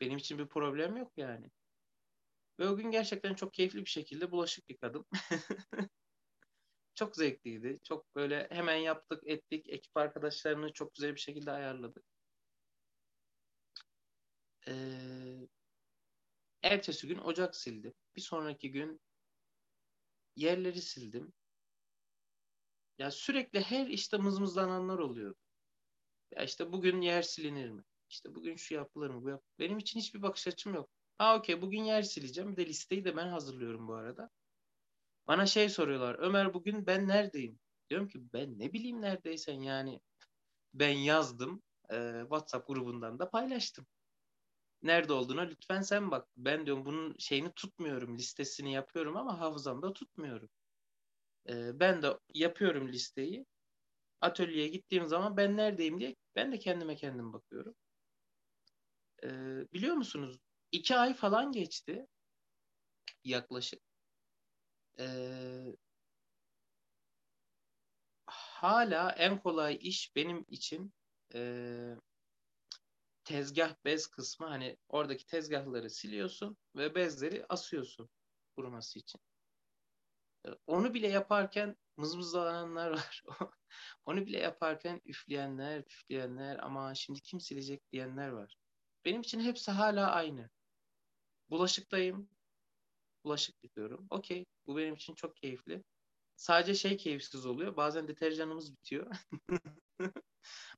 Benim 0.01 0.19
için 0.19 0.39
bir 0.39 0.47
problem 0.49 0.97
yok 0.97 1.13
yani. 1.17 1.51
Ve 2.59 2.69
o 2.69 2.77
gün 2.77 2.91
gerçekten 2.91 3.35
çok 3.35 3.55
keyifli 3.55 3.81
bir 3.85 3.91
şekilde 3.91 4.31
bulaşık 4.31 4.71
yıkadım. 4.71 5.07
çok 6.95 7.17
zevkliydi. 7.17 7.79
Çok 7.85 8.15
böyle 8.15 8.49
hemen 8.50 8.77
yaptık, 8.77 9.23
ettik. 9.27 9.69
Ekip 9.69 9.97
arkadaşlarını 9.97 10.73
çok 10.73 10.95
güzel 10.95 11.15
bir 11.15 11.21
şekilde 11.21 11.50
ayarladık. 11.50 12.05
Ee, 14.69 15.49
ertesi 16.62 17.07
gün 17.09 17.19
ocak 17.19 17.57
sildim. 17.57 17.95
Bir 18.17 18.21
sonraki 18.21 18.71
gün 18.71 19.00
yerleri 20.37 20.83
sildim. 20.83 21.33
Ya 22.99 23.11
sürekli 23.11 23.61
her 23.61 23.87
işte 23.87 24.17
mızmızlananlar 24.17 24.99
oluyor. 24.99 25.35
Ya 26.31 26.45
işte 26.45 26.73
bugün 26.73 27.00
yer 27.00 27.23
silinir 27.23 27.71
mi? 27.71 27.83
İşte 28.11 28.35
bugün 28.35 28.57
şu 28.57 28.75
yapılır 28.75 29.11
mı? 29.11 29.23
Bu 29.25 29.29
yap 29.29 29.43
Benim 29.59 29.79
için 29.79 30.00
hiçbir 30.00 30.23
bakış 30.23 30.49
açım 30.49 30.75
yok. 30.75 30.91
Ha 31.19 31.37
okey 31.37 31.63
bugün 31.63 31.85
yer 31.85 32.03
sileceğim. 32.03 32.53
Bir 32.53 32.57
de 32.57 32.67
listeyi 32.67 33.05
de 33.05 33.17
ben 33.17 33.29
hazırlıyorum 33.29 33.89
bu 33.89 33.95
arada. 33.95 34.31
Bana 35.29 35.47
şey 35.47 35.69
soruyorlar. 35.69 36.17
Ömer 36.19 36.55
bugün 36.55 36.87
ben 36.87 37.09
neredeyim? 37.09 37.61
Diyorum 37.91 38.09
ki 38.09 38.33
ben 38.33 38.59
ne 38.59 38.73
bileyim 38.73 39.03
neredeysen 39.03 39.61
yani. 39.61 40.01
Ben 40.75 40.97
yazdım. 40.99 41.63
E, 41.93 42.21
WhatsApp 42.23 42.69
grubundan 42.69 43.19
da 43.19 43.31
paylaştım. 43.31 43.87
Nerede 44.83 45.13
olduğuna 45.13 45.43
lütfen 45.43 45.81
sen 45.83 46.11
bak. 46.11 46.29
Ben 46.37 46.67
diyorum 46.67 46.85
bunun 46.85 47.17
şeyini 47.19 47.53
tutmuyorum. 47.53 48.19
Listesini 48.19 48.73
yapıyorum 48.73 49.17
ama 49.17 49.41
hafızamda 49.41 49.93
tutmuyorum. 49.93 50.51
E, 51.49 51.81
ben 51.81 52.03
de 52.03 52.19
yapıyorum 52.35 52.89
listeyi. 52.89 53.47
Atölyeye 54.21 54.69
gittiğim 54.69 55.07
zaman 55.07 55.37
ben 55.37 55.57
neredeyim 55.57 56.01
diye 56.01 56.17
ben 56.37 56.53
de 56.53 56.59
kendime 56.59 56.97
kendim 56.97 57.33
bakıyorum. 57.33 57.75
E, 59.25 59.29
biliyor 59.73 59.95
musunuz? 59.95 60.39
İki 60.73 60.97
ay 60.97 61.15
falan 61.15 61.53
geçti. 61.53 62.07
Yaklaşık. 63.25 63.83
E, 64.99 65.05
hala 68.27 69.11
en 69.13 69.39
kolay 69.43 69.79
iş 69.81 70.17
benim 70.17 70.45
için 70.49 70.95
e, 71.35 71.41
tezgah 73.25 73.75
bez 73.85 74.07
kısmı 74.07 74.47
hani 74.47 74.77
oradaki 74.89 75.27
tezgahları 75.27 75.91
siliyorsun 75.91 76.57
ve 76.77 76.95
bezleri 76.95 77.47
asıyorsun 77.49 78.11
kuruması 78.57 78.99
için. 78.99 79.21
E, 80.47 80.49
onu 80.67 80.95
bile 80.95 81.09
yaparken 81.09 81.77
mızmızlananlar 81.97 82.91
var. 82.93 83.23
Onu 84.05 84.27
bile 84.27 84.39
yaparken 84.39 85.01
üfleyenler, 85.05 85.81
üfleyenler 85.81 86.59
ama 86.59 86.95
şimdi 86.95 87.21
kim 87.21 87.41
silecek 87.41 87.93
diyenler 87.93 88.29
var. 88.29 88.57
Benim 89.05 89.21
için 89.21 89.41
hepsi 89.41 89.71
hala 89.71 90.11
aynı. 90.11 90.51
Bulaşıktayım. 91.50 92.28
Bulaşık 93.25 93.57
yıkıyorum. 93.64 94.07
Okey. 94.11 94.47
Bu 94.67 94.76
benim 94.76 94.95
için 94.95 95.14
çok 95.14 95.37
keyifli. 95.37 95.85
Sadece 96.37 96.75
şey 96.75 96.97
keyifsiz 96.97 97.47
oluyor. 97.47 97.76
Bazen 97.76 98.09
deterjanımız 98.09 98.73
bitiyor. 98.73 99.17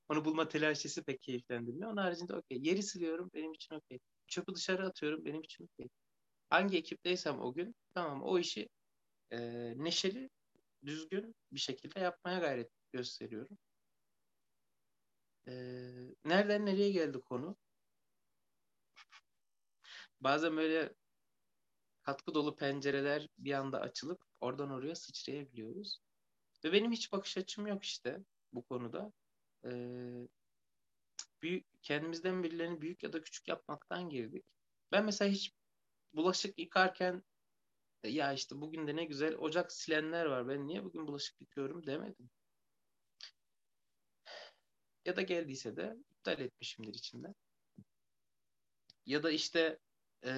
Onu 0.08 0.24
bulma 0.24 0.48
telaşesi 0.48 1.04
pek 1.04 1.22
keyiflendirmiyor. 1.22 1.88
Onun 1.92 1.96
haricinde 2.02 2.36
okey. 2.36 2.58
Yeri 2.62 2.82
siliyorum. 2.82 3.30
Benim 3.34 3.52
için 3.52 3.74
okey. 3.74 3.98
Çöpü 4.28 4.54
dışarı 4.54 4.86
atıyorum. 4.86 5.24
Benim 5.24 5.42
için 5.42 5.64
okey. 5.64 5.88
Hangi 6.50 6.78
ekipteysem 6.78 7.40
o 7.40 7.54
gün 7.54 7.74
tamam 7.94 8.22
o 8.22 8.38
işi 8.38 8.68
e, 9.32 9.38
neşeli, 9.76 10.30
düzgün 10.86 11.34
bir 11.52 11.60
şekilde 11.60 12.00
yapmaya 12.00 12.38
gayret 12.40 12.70
gösteriyorum. 12.92 13.58
E, 15.48 15.52
nereden 16.24 16.66
nereye 16.66 16.90
geldi 16.92 17.20
konu? 17.20 17.56
Bazen 20.20 20.56
böyle 20.56 20.94
katkı 22.02 22.34
dolu 22.34 22.56
pencereler 22.56 23.28
bir 23.38 23.52
anda 23.52 23.80
açılıp 23.80 24.24
oradan 24.40 24.70
oraya 24.70 24.94
sıçrayabiliyoruz. 24.94 26.00
Ve 26.64 26.72
benim 26.72 26.92
hiç 26.92 27.12
bakış 27.12 27.38
açım 27.38 27.66
yok 27.66 27.84
işte 27.84 28.20
bu 28.52 28.62
konuda. 28.62 29.12
Ee, 29.64 30.28
büyük, 31.42 31.66
kendimizden 31.82 32.42
birilerini 32.42 32.80
büyük 32.80 33.02
ya 33.02 33.12
da 33.12 33.22
küçük 33.22 33.48
yapmaktan 33.48 34.10
girdik. 34.10 34.44
Ben 34.92 35.04
mesela 35.04 35.30
hiç 35.30 35.52
bulaşık 36.14 36.58
yıkarken 36.58 37.22
ya 38.04 38.32
işte 38.32 38.60
bugün 38.60 38.86
de 38.86 38.96
ne 38.96 39.04
güzel 39.04 39.34
ocak 39.34 39.72
silenler 39.72 40.26
var. 40.26 40.48
Ben 40.48 40.66
niye 40.66 40.84
bugün 40.84 41.06
bulaşık 41.06 41.40
yıkıyorum 41.40 41.86
demedim. 41.86 42.30
Ya 45.04 45.16
da 45.16 45.22
geldiyse 45.22 45.76
de 45.76 45.96
iptal 46.10 46.40
etmişimdir 46.40 46.94
içinden. 46.94 47.34
Ya 49.06 49.22
da 49.22 49.30
işte 49.30 49.78
e, 50.24 50.32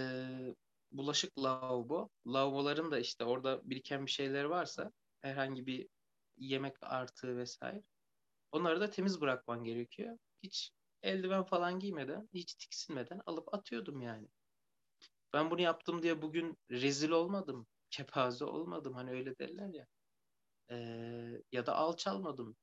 bulaşık 0.93 1.39
lavabo. 1.39 2.11
Lavaboların 2.27 2.91
da 2.91 2.99
işte 2.99 3.25
orada 3.25 3.61
biriken 3.71 4.07
bir 4.07 4.11
şeyler 4.11 4.45
varsa 4.45 4.93
herhangi 5.21 5.67
bir 5.67 5.89
yemek 6.37 6.77
artığı 6.83 7.37
vesaire. 7.37 7.83
Onları 8.53 8.81
da 8.81 8.91
temiz 8.91 9.21
bırakman 9.21 9.65
gerekiyor. 9.65 10.19
Hiç 10.43 10.71
eldiven 11.03 11.45
falan 11.45 11.79
giymeden, 11.81 12.29
hiç 12.35 12.55
tiksinmeden 12.55 13.21
alıp 13.27 13.55
atıyordum 13.55 14.01
yani. 14.01 14.29
Ben 15.33 15.51
bunu 15.51 15.61
yaptım 15.61 16.03
diye 16.03 16.23
bugün 16.23 16.59
rezil 16.71 17.11
olmadım. 17.11 17.67
Kepaze 17.91 18.45
olmadım. 18.45 18.95
Hani 18.95 19.11
öyle 19.11 19.39
derler 19.39 19.75
ya. 19.75 19.87
Ee, 20.71 21.43
ya 21.53 21.67
da 21.67 21.75
alçalmadım. 21.77 22.57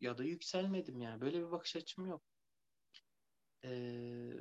Ya 0.00 0.18
da 0.18 0.24
yükselmedim 0.24 1.00
yani. 1.00 1.20
Böyle 1.20 1.38
bir 1.46 1.50
bakış 1.50 1.76
açım 1.76 2.06
yok. 2.06 2.22
Ee, 3.64 4.32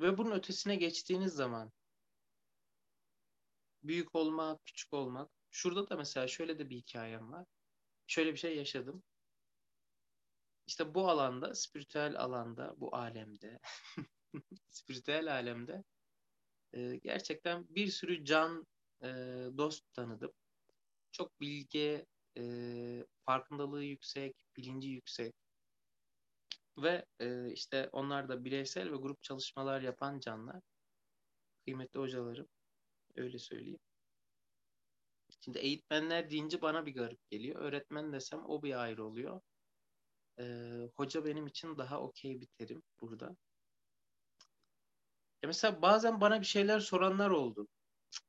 ve 0.00 0.18
bunun 0.18 0.30
ötesine 0.30 0.76
geçtiğiniz 0.76 1.32
zaman 1.32 1.72
büyük 3.82 4.14
olmak, 4.14 4.66
küçük 4.66 4.92
olmak. 4.94 5.30
Şurada 5.50 5.88
da 5.88 5.96
mesela 5.96 6.28
şöyle 6.28 6.58
de 6.58 6.70
bir 6.70 6.76
hikayem 6.76 7.32
var. 7.32 7.46
Şöyle 8.06 8.32
bir 8.32 8.38
şey 8.38 8.56
yaşadım. 8.56 9.02
İşte 10.66 10.94
bu 10.94 11.08
alanda, 11.08 11.54
spiritüel 11.54 12.20
alanda, 12.20 12.74
bu 12.76 12.96
alemde, 12.96 13.58
spiritüel 14.70 15.32
alemde 15.32 15.84
e, 16.72 16.96
gerçekten 16.96 17.66
bir 17.68 17.86
sürü 17.86 18.24
can 18.24 18.66
e, 19.02 19.06
dost 19.58 19.92
tanıdım. 19.92 20.32
Çok 21.12 21.40
bilge, 21.40 22.06
e, 22.38 22.42
farkındalığı 23.20 23.84
yüksek, 23.84 24.46
bilinci 24.56 24.88
yüksek 24.88 25.34
ve 26.82 27.04
e, 27.20 27.52
işte 27.52 27.88
onlar 27.92 28.28
da 28.28 28.44
bireysel 28.44 28.92
ve 28.92 28.96
grup 28.96 29.22
çalışmalar 29.22 29.80
yapan 29.80 30.20
canlar. 30.20 30.60
Kıymetli 31.64 32.00
hocalarım. 32.00 32.48
Öyle 33.16 33.38
söyleyeyim. 33.38 33.78
Şimdi 35.44 35.58
eğitmenler 35.58 36.30
deyince 36.30 36.62
bana 36.62 36.86
bir 36.86 36.94
garip 36.94 37.30
geliyor. 37.30 37.60
Öğretmen 37.60 38.12
desem 38.12 38.44
o 38.46 38.62
bir 38.62 38.82
ayrı 38.82 39.04
oluyor. 39.04 39.40
Ee, 40.40 40.88
hoca 40.96 41.24
benim 41.24 41.46
için 41.46 41.78
daha 41.78 42.00
okey 42.00 42.40
bir 42.40 42.46
terim 42.58 42.82
burada. 43.00 43.36
Ya 45.42 45.46
mesela 45.46 45.82
bazen 45.82 46.20
bana 46.20 46.40
bir 46.40 46.46
şeyler 46.46 46.80
soranlar 46.80 47.30
oldu. 47.30 47.68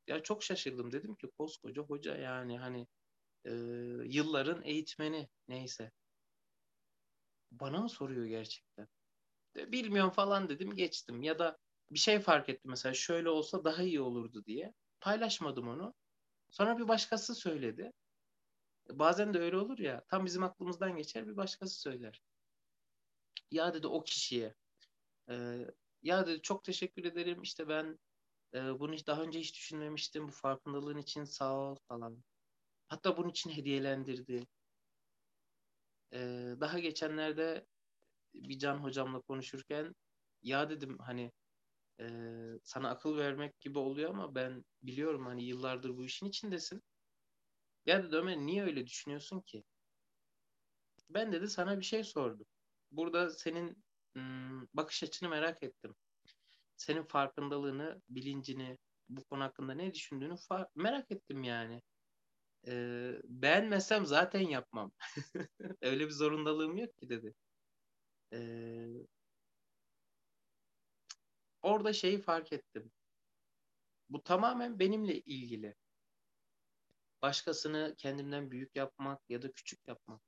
Ya 0.08 0.24
çok 0.24 0.44
şaşırdım. 0.44 0.92
Dedim 0.92 1.16
ki 1.16 1.28
koskoca 1.38 1.82
hoca 1.82 2.16
yani 2.16 2.60
hani 2.60 2.88
e, 3.46 3.52
yılların 4.06 4.64
eğitmeni 4.64 5.30
neyse. 5.48 5.92
Bana 7.52 7.82
mı 7.82 7.90
soruyor 7.90 8.26
gerçekten? 8.26 8.88
Bilmiyorum 9.56 10.12
falan 10.12 10.50
dedim 10.50 10.76
geçtim. 10.76 11.24
Ya 11.24 11.40
da 11.40 11.58
bir 11.92 12.00
şey 12.00 12.20
fark 12.20 12.50
ettim 12.50 12.72
mesela 12.72 12.94
şöyle 12.94 13.30
olsa 13.30 13.64
daha 13.64 13.84
iyi 13.84 14.02
olurdu 14.02 14.46
diye. 14.46 14.74
Paylaşmadım 15.02 15.68
onu. 15.68 15.94
Sonra 16.50 16.78
bir 16.78 16.88
başkası 16.88 17.36
söyledi. 17.36 17.92
Bazen 18.90 19.34
de 19.34 19.40
öyle 19.40 19.58
olur 19.58 19.80
ya. 19.80 20.04
Tam 20.10 20.26
bizim 20.26 20.44
aklımızdan 20.44 20.96
geçer 20.96 21.28
bir 21.28 21.38
başkası 21.38 21.82
söyler. 21.82 22.22
Ya 23.52 23.74
dedi 23.74 23.88
o 23.88 24.04
kişiye. 24.04 24.56
E, 25.30 25.66
ya 26.04 26.28
dedi 26.28 26.42
çok 26.42 26.64
teşekkür 26.64 27.06
ederim. 27.06 27.42
İşte 27.42 27.68
ben 27.68 28.00
e, 28.54 28.80
bunu 28.80 28.96
daha 29.08 29.22
önce 29.22 29.40
hiç 29.40 29.56
düşünmemiştim. 29.56 30.28
Bu 30.28 30.32
farkındalığın 30.32 30.98
için 30.98 31.24
sağ 31.24 31.56
ol 31.56 31.76
falan. 31.88 32.24
Hatta 32.88 33.18
bunun 33.18 33.30
için 33.30 33.50
hediyelendirdi. 33.50 34.48
E, 36.14 36.20
daha 36.60 36.80
geçenlerde 36.80 37.66
bir 38.34 38.60
Can 38.60 38.78
hocamla 38.78 39.22
konuşurken 39.22 39.96
ya 40.44 40.70
dedim 40.70 40.98
hani 41.00 41.32
e, 42.00 42.08
sana 42.64 42.90
akıl 42.90 43.18
vermek 43.18 43.60
gibi 43.60 43.80
oluyor 43.80 44.10
ama 44.10 44.36
ben 44.36 44.66
biliyorum 44.84 45.26
hani 45.26 45.44
yıllardır 45.46 45.98
bu 45.98 46.06
işin 46.06 46.26
içindesin. 46.26 46.84
Ya 47.86 48.04
dedi 48.04 48.16
Ömer 48.16 48.38
niye 48.38 48.64
öyle 48.64 48.86
düşünüyorsun 48.88 49.42
ki? 49.42 49.64
Ben 51.10 51.32
dedi 51.32 51.48
sana 51.50 51.80
bir 51.80 51.86
şey 51.86 52.04
sordum. 52.04 52.46
Burada 52.92 53.30
senin 53.30 53.84
ım, 54.18 54.70
bakış 54.74 55.04
açını 55.04 55.30
merak 55.30 55.64
ettim. 55.64 55.96
Senin 56.78 57.04
farkındalığını, 57.04 58.02
bilincini, 58.10 58.78
bu 59.10 59.24
konu 59.24 59.44
hakkında 59.44 59.74
ne 59.74 59.94
düşündüğünü 59.94 60.36
merak 60.76 61.12
ettim 61.12 61.44
yani. 61.44 61.82
Ee, 62.68 63.12
beğenmesem 63.24 64.06
zaten 64.06 64.42
yapmam. 64.42 64.92
öyle 65.82 66.06
bir 66.06 66.12
zorundalığım 66.12 66.78
yok 66.78 66.98
ki 66.98 67.10
dedi. 67.10 67.36
Ee, 68.34 69.08
orada 71.62 71.94
şeyi 71.94 72.18
fark 72.22 72.54
ettim. 72.54 72.92
Bu 74.10 74.24
tamamen 74.24 74.80
benimle 74.80 75.20
ilgili. 75.22 75.76
Başkasını 77.22 77.96
kendimden 77.98 78.52
büyük 78.52 78.76
yapmak 78.76 79.22
ya 79.30 79.42
da 79.42 79.52
küçük 79.52 79.88
yapmak. 79.88 80.22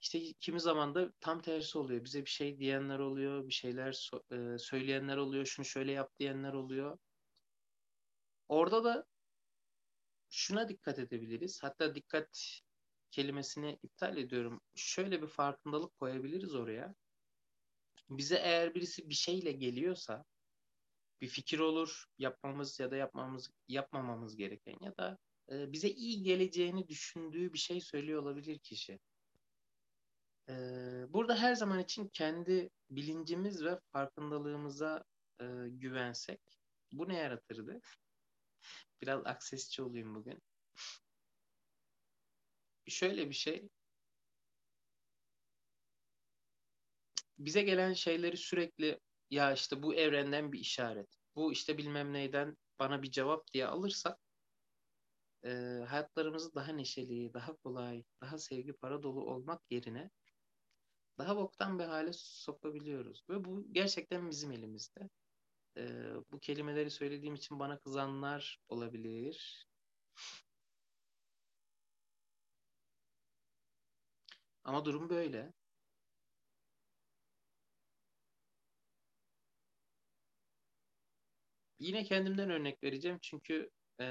İşte 0.00 0.18
kimi 0.40 0.60
zaman 0.60 0.94
da 0.94 1.12
tam 1.20 1.42
tersi 1.42 1.78
oluyor. 1.78 2.04
Bize 2.04 2.20
bir 2.24 2.30
şey 2.30 2.58
diyenler 2.58 2.98
oluyor, 2.98 3.48
bir 3.48 3.52
şeyler 3.52 3.92
so- 3.92 4.54
e, 4.54 4.58
söyleyenler 4.58 5.16
oluyor, 5.16 5.46
şunu 5.46 5.66
şöyle 5.66 5.92
yap 5.92 6.10
diyenler 6.18 6.52
oluyor. 6.52 6.98
Orada 8.48 8.84
da 8.84 9.06
şuna 10.30 10.68
dikkat 10.68 10.98
edebiliriz. 10.98 11.62
Hatta 11.62 11.94
dikkat 11.94 12.60
kelimesini 13.10 13.78
iptal 13.82 14.16
ediyorum. 14.16 14.60
Şöyle 14.74 15.22
bir 15.22 15.26
farkındalık 15.26 15.98
koyabiliriz 15.98 16.54
oraya. 16.54 16.94
Bize 18.10 18.36
eğer 18.36 18.74
birisi 18.74 19.08
bir 19.08 19.14
şeyle 19.14 19.52
geliyorsa 19.52 20.24
bir 21.20 21.26
fikir 21.28 21.58
olur 21.58 22.04
yapmamız 22.18 22.80
ya 22.80 22.90
da 22.90 22.96
yapmamız 22.96 23.50
yapmamamız 23.68 24.36
gereken 24.36 24.76
ya 24.80 24.96
da 24.96 25.18
e, 25.52 25.72
bize 25.72 25.88
iyi 25.88 26.22
geleceğini 26.22 26.88
düşündüğü 26.88 27.52
bir 27.52 27.58
şey 27.58 27.80
söylüyor 27.80 28.22
olabilir 28.22 28.58
kişi. 28.58 28.98
E, 30.48 30.54
burada 31.08 31.38
her 31.38 31.54
zaman 31.54 31.78
için 31.78 32.08
kendi 32.08 32.70
bilincimiz 32.90 33.64
ve 33.64 33.78
farkındalığımıza 33.92 35.04
e, 35.40 35.44
güvensek 35.68 36.40
bu 36.92 37.08
ne 37.08 37.16
yaratırdı? 37.16 37.80
Biraz 39.02 39.26
aksesçi 39.26 39.82
olayım 39.82 40.14
bugün. 40.14 40.42
Şöyle 42.86 43.28
bir 43.28 43.34
şey. 43.34 43.68
Bize 47.38 47.62
gelen 47.62 47.92
şeyleri 47.92 48.36
sürekli 48.36 49.00
ya 49.30 49.52
işte 49.52 49.82
bu 49.82 49.94
evrenden 49.94 50.52
bir 50.52 50.58
işaret. 50.58 51.08
Bu 51.36 51.52
işte 51.52 51.78
bilmem 51.78 52.12
neyden 52.12 52.56
bana 52.78 53.02
bir 53.02 53.10
cevap 53.10 53.52
diye 53.52 53.66
alırsak 53.66 54.18
e, 55.44 55.48
hayatlarımızı 55.88 56.54
daha 56.54 56.72
neşeli, 56.72 57.34
daha 57.34 57.56
kolay, 57.56 58.04
daha 58.20 58.38
sevgi 58.38 58.72
para 58.72 59.02
dolu 59.02 59.24
olmak 59.24 59.62
yerine 59.70 60.10
daha 61.18 61.36
boktan 61.36 61.78
bir 61.78 61.84
hale 61.84 62.12
sokabiliyoruz. 62.12 63.24
Ve 63.30 63.44
bu 63.44 63.72
gerçekten 63.72 64.30
bizim 64.30 64.52
elimizde. 64.52 65.08
E, 65.76 65.82
bu 66.32 66.40
kelimeleri 66.40 66.90
söylediğim 66.90 67.34
için 67.34 67.58
bana 67.58 67.78
kızanlar 67.78 68.60
olabilir. 68.68 69.68
Ama 74.64 74.84
durum 74.84 75.08
böyle. 75.10 75.52
Yine 81.78 82.04
kendimden 82.04 82.50
örnek 82.50 82.82
vereceğim 82.84 83.18
çünkü 83.22 83.70
e, 84.00 84.06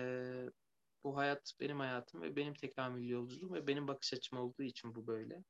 bu 1.03 1.17
hayat 1.17 1.53
benim 1.59 1.79
hayatım 1.79 2.21
ve 2.21 2.35
benim 2.35 2.53
tekamül 2.53 3.09
yolculuğum 3.09 3.53
ve 3.53 3.67
benim 3.67 3.87
bakış 3.87 4.13
açım 4.13 4.39
olduğu 4.39 4.63
için 4.63 4.95
bu 4.95 5.07
böyle. 5.07 5.43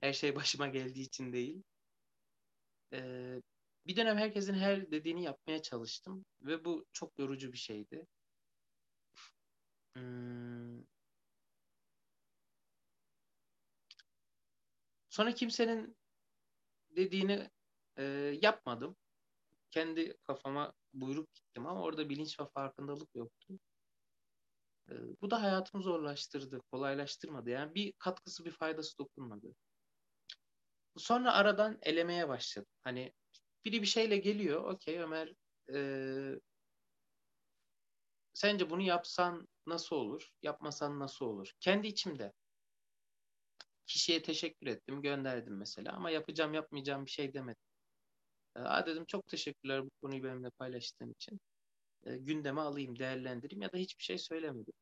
Her 0.00 0.12
şey 0.12 0.36
başıma 0.36 0.68
geldiği 0.68 1.02
için 1.02 1.32
değil. 1.32 1.62
E, 2.92 3.00
bir 3.86 3.96
dönem 3.96 4.18
herkesin 4.18 4.54
her 4.54 4.90
dediğini 4.90 5.22
yapmaya 5.22 5.62
çalıştım 5.62 6.24
ve 6.40 6.64
bu 6.64 6.86
çok 6.92 7.18
yorucu 7.18 7.52
bir 7.52 7.58
şeydi. 7.58 8.06
Hmm. 9.96 10.82
Sonra 15.10 15.34
kimsenin 15.34 15.96
dediğini 16.90 17.50
e, 17.96 18.02
yapmadım. 18.42 18.96
Kendi 19.70 20.16
kafama 20.22 20.72
buyruk 20.92 21.34
gittim 21.34 21.66
ama 21.66 21.82
orada 21.82 22.08
bilinç 22.08 22.40
ve 22.40 22.44
farkındalık 22.54 23.14
yoktu. 23.14 23.58
E, 24.90 24.94
bu 25.20 25.30
da 25.30 25.42
hayatımı 25.42 25.82
zorlaştırdı, 25.82 26.60
kolaylaştırmadı. 26.72 27.50
Yani 27.50 27.74
bir 27.74 27.92
katkısı, 27.92 28.44
bir 28.44 28.52
faydası 28.52 28.98
dokunmadı. 28.98 29.54
Sonra 30.96 31.32
aradan 31.32 31.78
elemeye 31.82 32.28
başladım. 32.28 32.68
Hani 32.84 33.12
biri 33.66 33.82
bir 33.82 33.86
şeyle 33.86 34.16
geliyor. 34.16 34.64
Okey 34.64 35.00
Ömer 35.00 35.32
e, 35.74 35.78
sence 38.34 38.70
bunu 38.70 38.82
yapsan 38.82 39.48
nasıl 39.66 39.96
olur? 39.96 40.30
Yapmasan 40.42 40.98
nasıl 41.00 41.26
olur? 41.26 41.52
Kendi 41.60 41.86
içimde. 41.86 42.32
Kişiye 43.86 44.22
teşekkür 44.22 44.66
ettim, 44.66 45.02
gönderdim 45.02 45.56
mesela 45.56 45.92
ama 45.92 46.10
yapacağım 46.10 46.54
yapmayacağım 46.54 47.06
bir 47.06 47.10
şey 47.10 47.34
demedim. 47.34 47.62
E, 48.56 48.60
Aa 48.60 48.86
dedim 48.86 49.04
çok 49.08 49.26
teşekkürler 49.28 49.84
bu 49.84 49.90
konuyu 50.02 50.24
benimle 50.24 50.50
paylaştığın 50.50 51.12
için. 51.12 51.40
E, 52.06 52.16
gündeme 52.16 52.60
alayım, 52.60 52.98
değerlendireyim 52.98 53.62
ya 53.62 53.72
da 53.72 53.76
hiçbir 53.78 54.04
şey 54.04 54.18
söylemedim. 54.18 54.74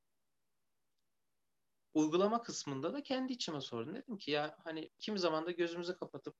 Uygulama 1.94 2.42
kısmında 2.42 2.92
da 2.92 3.02
kendi 3.02 3.32
içime 3.32 3.60
sordum. 3.60 3.94
Dedim 3.94 4.18
ki 4.18 4.30
ya 4.30 4.56
hani 4.64 4.90
kimi 4.98 5.18
zaman 5.18 5.46
da 5.46 5.50
gözümüzü 5.50 5.96
kapatıp 5.96 6.36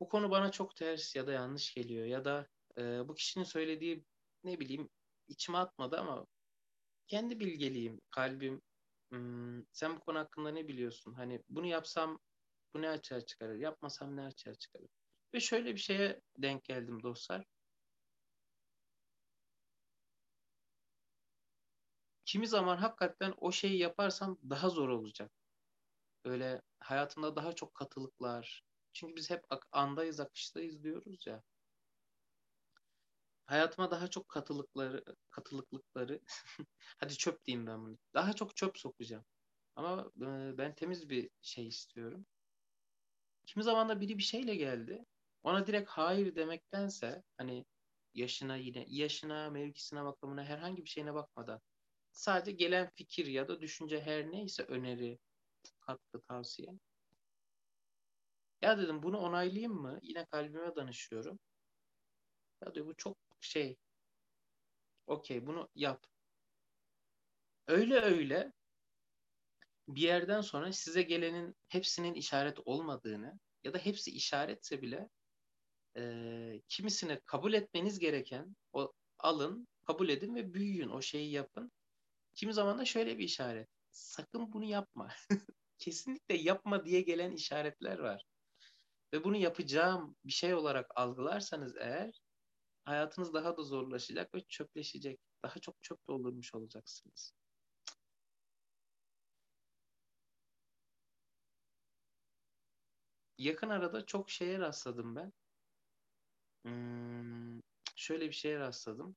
bu 0.00 0.08
konu 0.08 0.30
bana 0.30 0.50
çok 0.52 0.76
ters 0.76 1.16
ya 1.16 1.26
da 1.26 1.32
yanlış 1.32 1.74
geliyor 1.74 2.06
ya 2.06 2.24
da 2.24 2.48
e, 2.78 3.08
bu 3.08 3.14
kişinin 3.14 3.44
söylediği 3.44 4.04
ne 4.44 4.60
bileyim 4.60 4.90
içime 5.28 5.58
atmadı 5.58 5.98
ama 5.98 6.26
kendi 7.08 7.40
bilgeliğim, 7.40 8.00
kalbim 8.10 8.62
hmm, 9.10 9.64
sen 9.72 9.96
bu 9.96 10.00
konu 10.00 10.18
hakkında 10.18 10.50
ne 10.50 10.68
biliyorsun? 10.68 11.14
Hani 11.14 11.42
bunu 11.48 11.66
yapsam 11.66 12.20
bu 12.74 12.82
ne 12.82 12.88
açığa 12.88 13.20
çıkarır? 13.20 13.56
Yapmasam 13.56 14.16
ne 14.16 14.22
açığa 14.22 14.54
çıkarır? 14.54 14.88
Ve 15.34 15.40
şöyle 15.40 15.74
bir 15.74 15.80
şeye 15.80 16.20
denk 16.38 16.64
geldim 16.64 17.02
dostlar. 17.02 17.46
Kimi 22.24 22.46
zaman 22.48 22.76
hakikaten 22.76 23.34
o 23.38 23.52
şeyi 23.52 23.78
yaparsam 23.78 24.38
daha 24.50 24.68
zor 24.68 24.88
olacak. 24.88 25.32
Öyle 26.24 26.62
hayatımda 26.80 27.36
daha 27.36 27.52
çok 27.52 27.74
katılıklar. 27.74 28.67
Çünkü 28.98 29.16
biz 29.16 29.30
hep 29.30 29.44
andayız, 29.72 30.20
akıştayız 30.20 30.82
diyoruz 30.82 31.26
ya. 31.26 31.42
Hayatıma 33.46 33.90
daha 33.90 34.08
çok 34.10 34.28
katılıkları, 34.28 35.04
katılıklıkları, 35.30 36.20
hadi 36.98 37.16
çöp 37.16 37.44
diyeyim 37.44 37.66
ben 37.66 37.84
bunu. 37.86 37.98
Daha 38.14 38.32
çok 38.32 38.56
çöp 38.56 38.78
sokacağım. 38.78 39.24
Ama 39.76 40.12
e, 40.20 40.58
ben 40.58 40.74
temiz 40.74 41.08
bir 41.10 41.30
şey 41.42 41.68
istiyorum. 41.68 42.26
Kimi 43.46 43.64
zaman 43.64 43.88
da 43.88 44.00
biri 44.00 44.18
bir 44.18 44.22
şeyle 44.22 44.56
geldi. 44.56 45.04
Ona 45.42 45.66
direkt 45.66 45.90
hayır 45.90 46.34
demektense 46.34 47.22
hani 47.36 47.64
yaşına 48.14 48.56
yine 48.56 48.84
yaşına, 48.88 49.50
mevkisine, 49.50 50.02
makamına 50.02 50.44
herhangi 50.44 50.84
bir 50.84 50.90
şeyine 50.90 51.14
bakmadan 51.14 51.60
sadece 52.12 52.52
gelen 52.52 52.90
fikir 52.94 53.26
ya 53.26 53.48
da 53.48 53.60
düşünce 53.60 54.00
her 54.02 54.30
neyse 54.30 54.62
öneri, 54.62 55.18
katkı, 55.80 56.22
tavsiye. 56.22 56.68
Ya 58.62 58.78
dedim 58.78 59.02
bunu 59.02 59.18
onaylayayım 59.18 59.72
mı? 59.72 59.98
Yine 60.02 60.26
kalbime 60.26 60.76
danışıyorum. 60.76 61.38
Ya 62.64 62.74
diyor 62.74 62.86
bu 62.86 62.94
çok 62.96 63.16
şey. 63.40 63.76
Okey 65.06 65.46
bunu 65.46 65.68
yap. 65.74 66.06
Öyle 67.66 68.00
öyle 68.00 68.52
bir 69.88 70.02
yerden 70.02 70.40
sonra 70.40 70.72
size 70.72 71.02
gelenin 71.02 71.54
hepsinin 71.68 72.14
işaret 72.14 72.58
olmadığını 72.64 73.38
ya 73.64 73.74
da 73.74 73.78
hepsi 73.78 74.10
işaretse 74.10 74.82
bile 74.82 75.08
e, 75.96 76.62
kimisini 76.68 77.20
kabul 77.26 77.52
etmeniz 77.52 77.98
gereken 77.98 78.56
o 78.72 78.92
alın, 79.18 79.68
kabul 79.86 80.08
edin 80.08 80.34
ve 80.34 80.54
büyüyün. 80.54 80.88
O 80.88 81.02
şeyi 81.02 81.32
yapın. 81.32 81.72
Kimi 82.34 82.54
zaman 82.54 82.78
da 82.78 82.84
şöyle 82.84 83.18
bir 83.18 83.24
işaret. 83.24 83.68
Sakın 83.90 84.52
bunu 84.52 84.64
yapma. 84.64 85.08
Kesinlikle 85.78 86.36
yapma 86.36 86.86
diye 86.86 87.00
gelen 87.02 87.32
işaretler 87.32 87.98
var. 87.98 88.24
Ve 89.12 89.24
bunu 89.24 89.36
yapacağım 89.36 90.16
bir 90.24 90.32
şey 90.32 90.54
olarak 90.54 90.86
algılarsanız 90.96 91.76
eğer 91.76 92.20
hayatınız 92.84 93.34
daha 93.34 93.56
da 93.56 93.62
zorlaşacak 93.62 94.34
ve 94.34 94.40
çöpleşecek. 94.48 95.20
Daha 95.44 95.60
çok 95.60 95.82
çöp 95.82 96.08
doldurmuş 96.08 96.54
olacaksınız. 96.54 97.34
Yakın 103.38 103.68
arada 103.68 104.06
çok 104.06 104.30
şeye 104.30 104.58
rastladım 104.58 105.16
ben. 105.16 105.32
Hmm, 106.64 107.60
şöyle 107.96 108.26
bir 108.28 108.32
şeye 108.32 108.58
rastladım. 108.58 109.16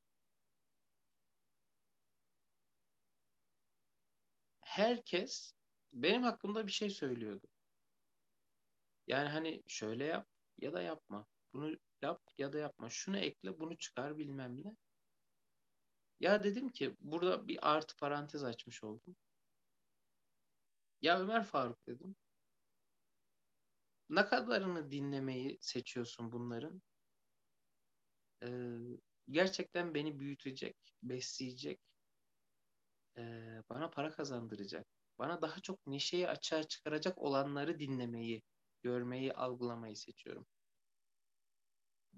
Herkes 4.62 5.54
benim 5.94 6.24
hakkımda 6.24 6.68
bir 6.68 6.72
şey 6.72 6.90
söylüyordu. 6.90 7.48
Yani 9.08 9.30
hani 9.30 9.64
şöyle 9.68 10.06
yap 10.06 10.28
ya 10.58 10.74
da 10.74 10.82
yapma. 10.82 11.28
Bunu 11.54 11.78
yap 12.02 12.22
ya 12.38 12.54
da 12.54 12.58
yapma. 12.60 12.90
Şunu 12.90 13.18
ekle, 13.18 13.60
bunu 13.60 13.78
çıkar 13.78 14.18
bilmem 14.18 14.58
ne. 14.64 14.76
Ya 16.20 16.44
dedim 16.44 16.70
ki 16.70 16.96
burada 17.00 17.48
bir 17.48 17.72
artı 17.72 17.98
parantez 17.98 18.44
açmış 18.44 18.84
oldum. 18.84 19.16
Ya 21.02 21.20
Ömer 21.20 21.44
Faruk 21.44 21.88
dedim. 21.88 22.16
Ne 24.10 24.26
kadarını 24.26 24.92
dinlemeyi 24.92 25.58
seçiyorsun 25.62 26.32
bunların? 26.32 26.82
Ee, 28.44 28.78
gerçekten 29.30 29.94
beni 29.94 30.20
büyütecek, 30.20 30.78
besleyecek, 31.04 31.80
ee, 33.18 33.64
bana 33.70 33.90
para 33.90 34.12
kazandıracak, 34.12 34.88
bana 35.20 35.42
daha 35.42 35.60
çok 35.60 35.88
neşeyi 35.88 36.28
açığa 36.28 36.64
çıkaracak 36.64 37.18
olanları 37.18 37.80
dinlemeyi, 37.80 38.44
görmeyi, 38.82 39.34
algılamayı 39.34 39.96
seçiyorum. 39.96 40.48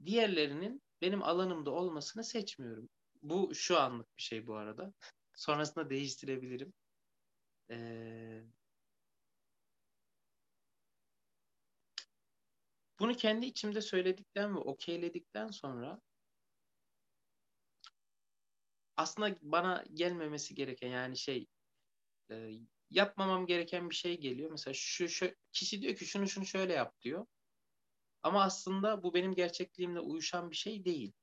Diğerlerinin 0.05 0.81
benim 1.01 1.23
alanımda 1.23 1.71
olmasını 1.71 2.23
seçmiyorum. 2.23 2.89
Bu 3.21 3.55
şu 3.55 3.79
anlık 3.79 4.17
bir 4.17 4.21
şey 4.23 4.47
bu 4.47 4.55
arada. 4.55 4.93
Sonrasında 5.35 5.89
değiştirebilirim. 5.89 6.73
Ee, 7.71 8.43
bunu 12.99 13.13
kendi 13.13 13.45
içimde 13.45 13.81
söyledikten 13.81 14.55
ve 14.55 14.59
okeyledikten 14.59 15.47
sonra 15.47 16.01
aslında 18.97 19.37
bana 19.41 19.83
gelmemesi 19.93 20.55
gereken 20.55 20.87
yani 20.89 21.17
şey 21.17 21.47
e, 22.31 22.51
yapmamam 22.93 23.45
gereken 23.45 23.89
bir 23.89 23.95
şey 23.95 24.19
geliyor. 24.19 24.51
Mesela 24.51 24.73
şu, 24.73 25.09
şu 25.09 25.31
kişi 25.51 25.81
diyor 25.81 25.95
ki 25.95 26.05
şunu 26.05 26.27
şunu 26.27 26.45
şöyle 26.45 26.73
yap 26.73 27.01
diyor. 27.01 27.25
Ama 28.23 28.43
aslında 28.43 29.03
bu 29.03 29.13
benim 29.13 29.35
gerçekliğimle 29.35 29.99
uyuşan 29.99 30.51
bir 30.51 30.55
şey 30.55 30.85
değil. 30.85 31.13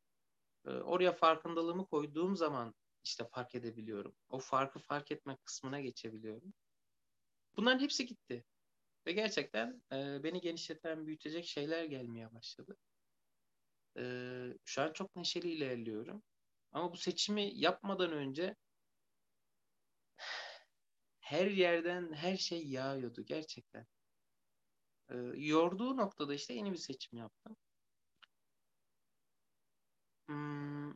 E, 0.67 0.71
oraya 0.71 1.13
farkındalığımı 1.13 1.87
koyduğum 1.87 2.37
zaman 2.37 2.75
işte 3.05 3.25
fark 3.25 3.55
edebiliyorum. 3.55 4.15
O 4.29 4.39
farkı 4.39 4.79
fark 4.79 5.11
etme 5.13 5.37
kısmına 5.45 5.81
geçebiliyorum. 5.81 6.55
Bunların 7.57 7.81
hepsi 7.81 8.07
gitti. 8.07 8.45
Ve 9.07 9.13
gerçekten 9.13 9.83
e, 9.93 10.23
beni 10.23 10.41
genişleten, 10.41 11.07
büyütecek 11.07 11.45
şeyler 11.47 11.85
gelmeye 11.85 12.35
başladı. 12.35 12.77
E, 13.97 14.05
şu 14.65 14.83
an 14.83 14.93
çok 14.93 15.17
neşeli 15.17 15.51
ilerliyorum. 15.51 16.23
Ama 16.73 16.93
bu 16.93 16.97
seçimi 16.97 17.53
yapmadan 17.55 18.13
önce 18.13 18.57
her 21.31 21.47
yerden 21.47 22.13
her 22.13 22.37
şey 22.37 22.67
yağıyordu 22.67 23.25
gerçekten. 23.25 23.87
E, 25.11 25.17
yorduğu 25.37 25.97
noktada 25.97 26.35
işte 26.35 26.55
yeni 26.55 26.73
bir 26.73 26.77
seçim 26.77 27.19
yaptım. 27.19 27.57
Hmm, 30.29 30.95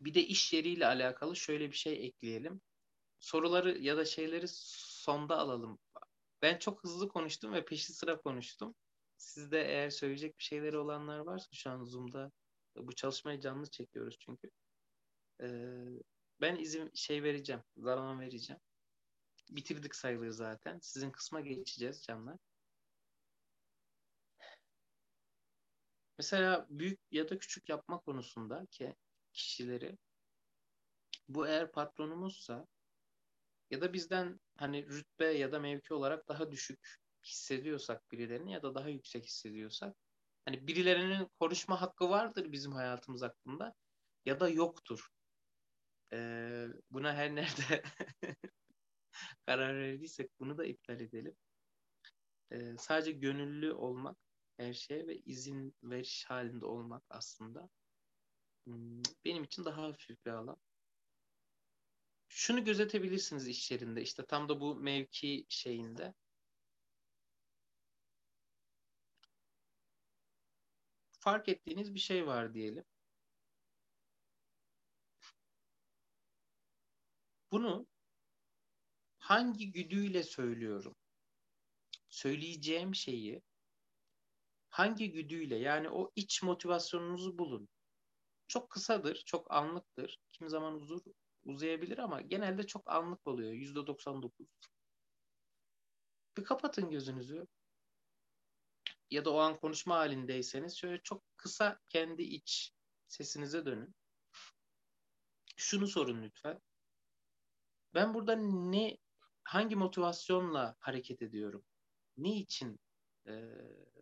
bir 0.00 0.14
de 0.14 0.26
iş 0.26 0.52
yeriyle 0.52 0.86
alakalı 0.86 1.36
şöyle 1.36 1.68
bir 1.70 1.76
şey 1.76 2.06
ekleyelim. 2.06 2.60
Soruları 3.20 3.78
ya 3.78 3.96
da 3.96 4.04
şeyleri 4.04 4.46
sonda 4.48 5.38
alalım. 5.38 5.78
Ben 6.42 6.58
çok 6.58 6.84
hızlı 6.84 7.08
konuştum 7.08 7.52
ve 7.52 7.64
peşi 7.64 7.92
sıra 7.92 8.20
konuştum. 8.20 8.74
Sizde 9.16 9.60
eğer 9.64 9.90
söyleyecek 9.90 10.38
bir 10.38 10.44
şeyleri 10.44 10.78
olanlar 10.78 11.18
varsa 11.18 11.48
şu 11.52 11.70
an 11.70 11.84
Zoom'da 11.84 12.32
bu 12.76 12.94
çalışmayı 12.94 13.40
canlı 13.40 13.70
çekiyoruz 13.70 14.16
çünkü. 14.20 14.50
Ee, 15.42 15.48
ben 16.40 16.56
izin 16.56 16.90
şey 16.94 17.22
vereceğim. 17.22 17.62
Zaman 17.76 18.20
vereceğim. 18.20 18.60
Bitirdik 19.50 19.94
sayılır 19.94 20.30
zaten. 20.30 20.78
Sizin 20.82 21.10
kısma 21.10 21.40
geçeceğiz 21.40 22.02
canlar. 22.02 22.36
Mesela 26.18 26.66
büyük 26.70 27.00
ya 27.10 27.28
da 27.28 27.38
küçük 27.38 27.68
yapma 27.68 28.00
konusunda 28.00 28.66
ki 28.70 28.94
kişileri 29.32 29.98
bu 31.28 31.46
eğer 31.46 31.72
patronumuzsa 31.72 32.66
ya 33.70 33.80
da 33.80 33.92
bizden 33.92 34.40
hani 34.56 34.86
rütbe 34.86 35.26
ya 35.26 35.52
da 35.52 35.58
mevki 35.60 35.94
olarak 35.94 36.28
daha 36.28 36.50
düşük 36.52 36.96
hissediyorsak 37.24 38.12
birilerini 38.12 38.52
ya 38.52 38.62
da 38.62 38.74
daha 38.74 38.88
yüksek 38.88 39.24
hissediyorsak 39.24 39.96
hani 40.44 40.66
birilerinin 40.66 41.28
konuşma 41.40 41.80
hakkı 41.80 42.10
vardır 42.10 42.52
bizim 42.52 42.72
hayatımız 42.72 43.22
hakkında 43.22 43.74
ya 44.24 44.40
da 44.40 44.48
yoktur. 44.48 45.08
Ee, 46.12 46.66
buna 46.90 47.14
her 47.14 47.34
nerede 47.34 47.82
karar 49.46 49.76
verdiysek 49.78 50.30
bunu 50.40 50.58
da 50.58 50.64
iptal 50.64 51.00
edelim. 51.00 51.36
Ee, 52.50 52.76
sadece 52.78 53.12
gönüllü 53.12 53.72
olmak 53.72 54.16
her 54.56 54.72
şeye 54.72 55.06
ve 55.06 55.16
izin 55.18 55.76
veriş 55.82 56.24
halinde 56.24 56.66
olmak 56.66 57.02
aslında 57.10 57.70
hmm, 58.66 59.02
benim 59.24 59.44
için 59.44 59.64
daha 59.64 59.82
hafif 59.82 60.26
bir 60.26 60.30
alan 60.30 60.56
şunu 62.28 62.64
gözetebilirsiniz 62.64 63.48
iş 63.48 63.70
yerinde 63.70 64.02
işte 64.02 64.26
tam 64.26 64.48
da 64.48 64.60
bu 64.60 64.76
mevki 64.76 65.46
şeyinde. 65.48 66.14
Fark 71.20 71.48
ettiğiniz 71.48 71.94
bir 71.94 72.00
şey 72.00 72.26
var 72.26 72.54
diyelim. 72.54 72.84
Bunu 77.52 77.86
hangi 79.26 79.72
güdüyle 79.72 80.22
söylüyorum? 80.22 80.96
Söyleyeceğim 82.08 82.94
şeyi 82.94 83.42
hangi 84.68 85.12
güdüyle 85.12 85.56
yani 85.56 85.90
o 85.90 86.10
iç 86.16 86.42
motivasyonunuzu 86.42 87.38
bulun. 87.38 87.68
Çok 88.48 88.70
kısadır, 88.70 89.22
çok 89.26 89.54
anlıktır. 89.54 90.18
Kim 90.28 90.48
zaman 90.48 90.74
uzur, 90.74 91.00
uzayabilir 91.44 91.98
ama 91.98 92.20
genelde 92.20 92.66
çok 92.66 92.90
anlık 92.90 93.26
oluyor. 93.26 93.52
Yüzde 93.52 93.86
99. 93.86 94.46
Bir 96.36 96.44
kapatın 96.44 96.90
gözünüzü. 96.90 97.46
Ya 99.10 99.24
da 99.24 99.30
o 99.30 99.38
an 99.38 99.60
konuşma 99.60 99.96
halindeyseniz 99.96 100.76
şöyle 100.76 101.02
çok 101.02 101.22
kısa 101.36 101.78
kendi 101.88 102.22
iç 102.22 102.72
sesinize 103.08 103.66
dönün. 103.66 103.94
Şunu 105.56 105.86
sorun 105.86 106.22
lütfen. 106.22 106.60
Ben 107.94 108.14
burada 108.14 108.36
ne 108.36 108.98
hangi 109.46 109.76
motivasyonla 109.76 110.76
hareket 110.78 111.22
ediyorum? 111.22 111.64
Ne 112.16 112.36
için 112.36 112.80
e, 113.28 113.32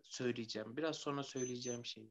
söyleyeceğim? 0.03 0.77
Biraz 0.77 0.95
sonra 0.95 1.23
söyleyeceğim 1.23 1.85
şey. 1.85 2.09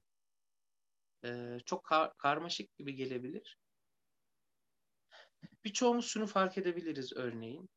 E, 1.25 1.59
çok 1.67 1.85
kar- 1.85 2.17
karmaşık 2.17 2.77
gibi 2.77 2.95
gelebilir. 2.95 3.59
Birçoğumuz 5.65 6.07
şunu 6.07 6.27
fark 6.27 6.59
edebiliriz 6.59 7.13
örneğin. 7.13 7.71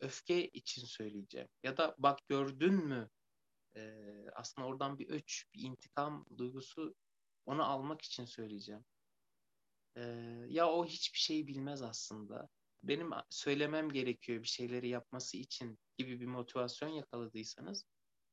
Öfke 0.00 0.48
için 0.48 0.86
söyleyeceğim. 0.86 1.48
Ya 1.62 1.76
da 1.76 1.94
bak 1.98 2.18
gördün 2.28 2.74
mü 2.74 3.10
e, 3.76 3.94
aslında 4.34 4.66
oradan 4.68 4.98
bir 4.98 5.08
öç, 5.08 5.44
bir 5.54 5.62
intikam 5.62 6.26
duygusu 6.36 6.94
onu 7.46 7.64
almak 7.64 8.02
için 8.02 8.24
söyleyeceğim. 8.24 8.84
E, 9.96 10.02
ya 10.48 10.68
o 10.70 10.86
hiçbir 10.86 11.18
şey 11.18 11.46
bilmez 11.46 11.82
aslında. 11.82 12.48
Benim 12.82 13.10
söylemem 13.30 13.90
gerekiyor 13.90 14.42
bir 14.42 14.48
şeyleri 14.48 14.88
yapması 14.88 15.36
için 15.36 15.78
gibi 15.98 16.20
bir 16.20 16.26
motivasyon 16.26 16.88
yakaladıysanız 16.88 17.84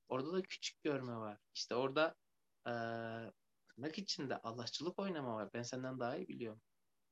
orada 0.10 0.34
da 0.34 0.42
küçük 0.42 0.84
görme 0.84 1.16
var. 1.16 1.38
İşte 1.56 1.76
orada 1.76 2.16
e, 2.68 2.72
tırnak 3.68 3.98
içinde 3.98 4.38
Allahçılık 4.38 5.00
oynama 5.00 5.36
var. 5.36 5.50
Ben 5.54 5.62
senden 5.62 6.00
daha 6.00 6.18
iyi 6.18 6.28
biliyorum. 6.28 6.62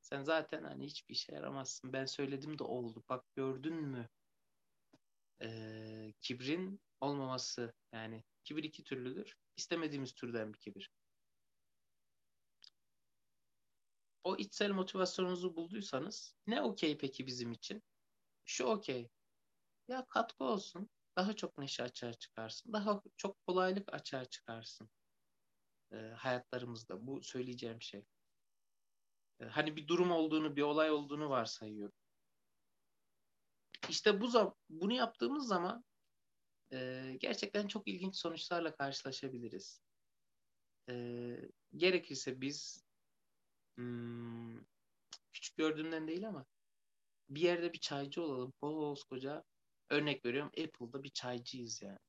Sen 0.02 0.24
zaten 0.24 0.64
hani 0.64 0.86
hiçbir 0.86 1.14
işe 1.14 1.36
yaramazsın. 1.36 1.94
Ben 1.94 2.06
söyledim 2.06 2.60
de 2.60 2.64
oldu. 2.64 3.04
Bak 3.10 3.26
gördün 3.36 3.76
mü? 3.76 4.10
Ee, 5.42 6.14
kibrin 6.22 6.82
olmaması 7.02 7.74
yani 7.94 8.24
kibir 8.44 8.64
iki 8.64 8.84
türlüdür. 8.84 9.36
İstemediğimiz 9.58 10.14
türden 10.14 10.54
bir 10.54 10.60
kibir. 10.60 10.92
O 14.26 14.36
içsel 14.38 14.72
motivasyonunuzu 14.72 15.56
bulduysanız 15.56 16.36
ne 16.48 16.62
okey 16.62 16.98
peki 16.98 17.28
bizim 17.28 17.52
için? 17.52 17.84
Şu 18.46 18.66
okey. 18.66 19.10
Ya 19.88 20.06
katkı 20.06 20.44
olsun. 20.44 20.90
Daha 21.16 21.34
çok 21.36 21.58
neşe 21.58 21.84
açığa 21.84 22.14
çıkarsın. 22.14 22.74
Daha 22.74 23.02
çok 23.18 23.48
kolaylık 23.48 23.94
açığa 23.94 24.26
çıkarsın. 24.26 24.90
E, 25.92 25.96
hayatlarımızda. 25.96 27.08
Bu 27.08 27.24
söyleyeceğim 27.24 27.82
şey. 27.82 28.06
E, 29.40 29.46
hani 29.46 29.76
bir 29.76 29.88
durum 29.88 30.12
olduğunu, 30.12 30.56
bir 30.56 30.62
olay 30.62 30.92
olduğunu 30.92 31.30
varsayıyorum. 31.30 31.98
İşte 33.90 34.22
bu 34.22 34.56
bunu 34.70 34.94
yaptığımız 34.94 35.48
zaman 35.48 35.84
e, 36.74 37.12
gerçekten 37.20 37.68
çok 37.68 37.88
ilginç 37.88 38.16
sonuçlarla 38.16 38.76
karşılaşabiliriz. 38.76 39.82
E, 40.90 40.96
gerekirse 41.76 42.42
biz 42.42 42.85
hmm, 43.76 44.60
küçük 45.34 45.58
gördüğümden 45.58 46.08
değil 46.08 46.28
ama 46.28 46.46
bir 47.30 47.42
yerde 47.42 47.74
bir 47.74 47.80
çaycı 47.80 48.22
olalım. 48.22 48.54
Koskoca 48.62 49.44
örnek 49.90 50.26
veriyorum 50.26 50.52
Apple'da 50.58 51.04
bir 51.04 51.10
çaycıyız 51.10 51.82
yani. 51.82 52.00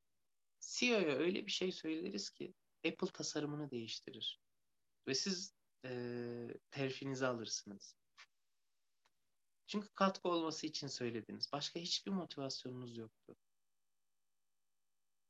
CEO'ya 0.61 1.17
öyle 1.17 1.47
bir 1.47 1.51
şey 1.53 1.73
söyleriz 1.73 2.31
ki 2.31 2.55
Apple 2.87 3.09
tasarımını 3.09 3.71
değiştirir. 3.71 4.41
Ve 5.09 5.15
siz 5.15 5.55
e, 5.85 5.91
terfinizi 6.71 7.27
alırsınız. 7.27 7.97
Çünkü 9.67 9.89
katkı 9.95 10.29
olması 10.29 10.67
için 10.67 10.87
söylediniz. 10.87 11.49
Başka 11.53 11.81
hiçbir 11.81 12.11
motivasyonunuz 12.11 12.97
yoktu. 12.97 13.37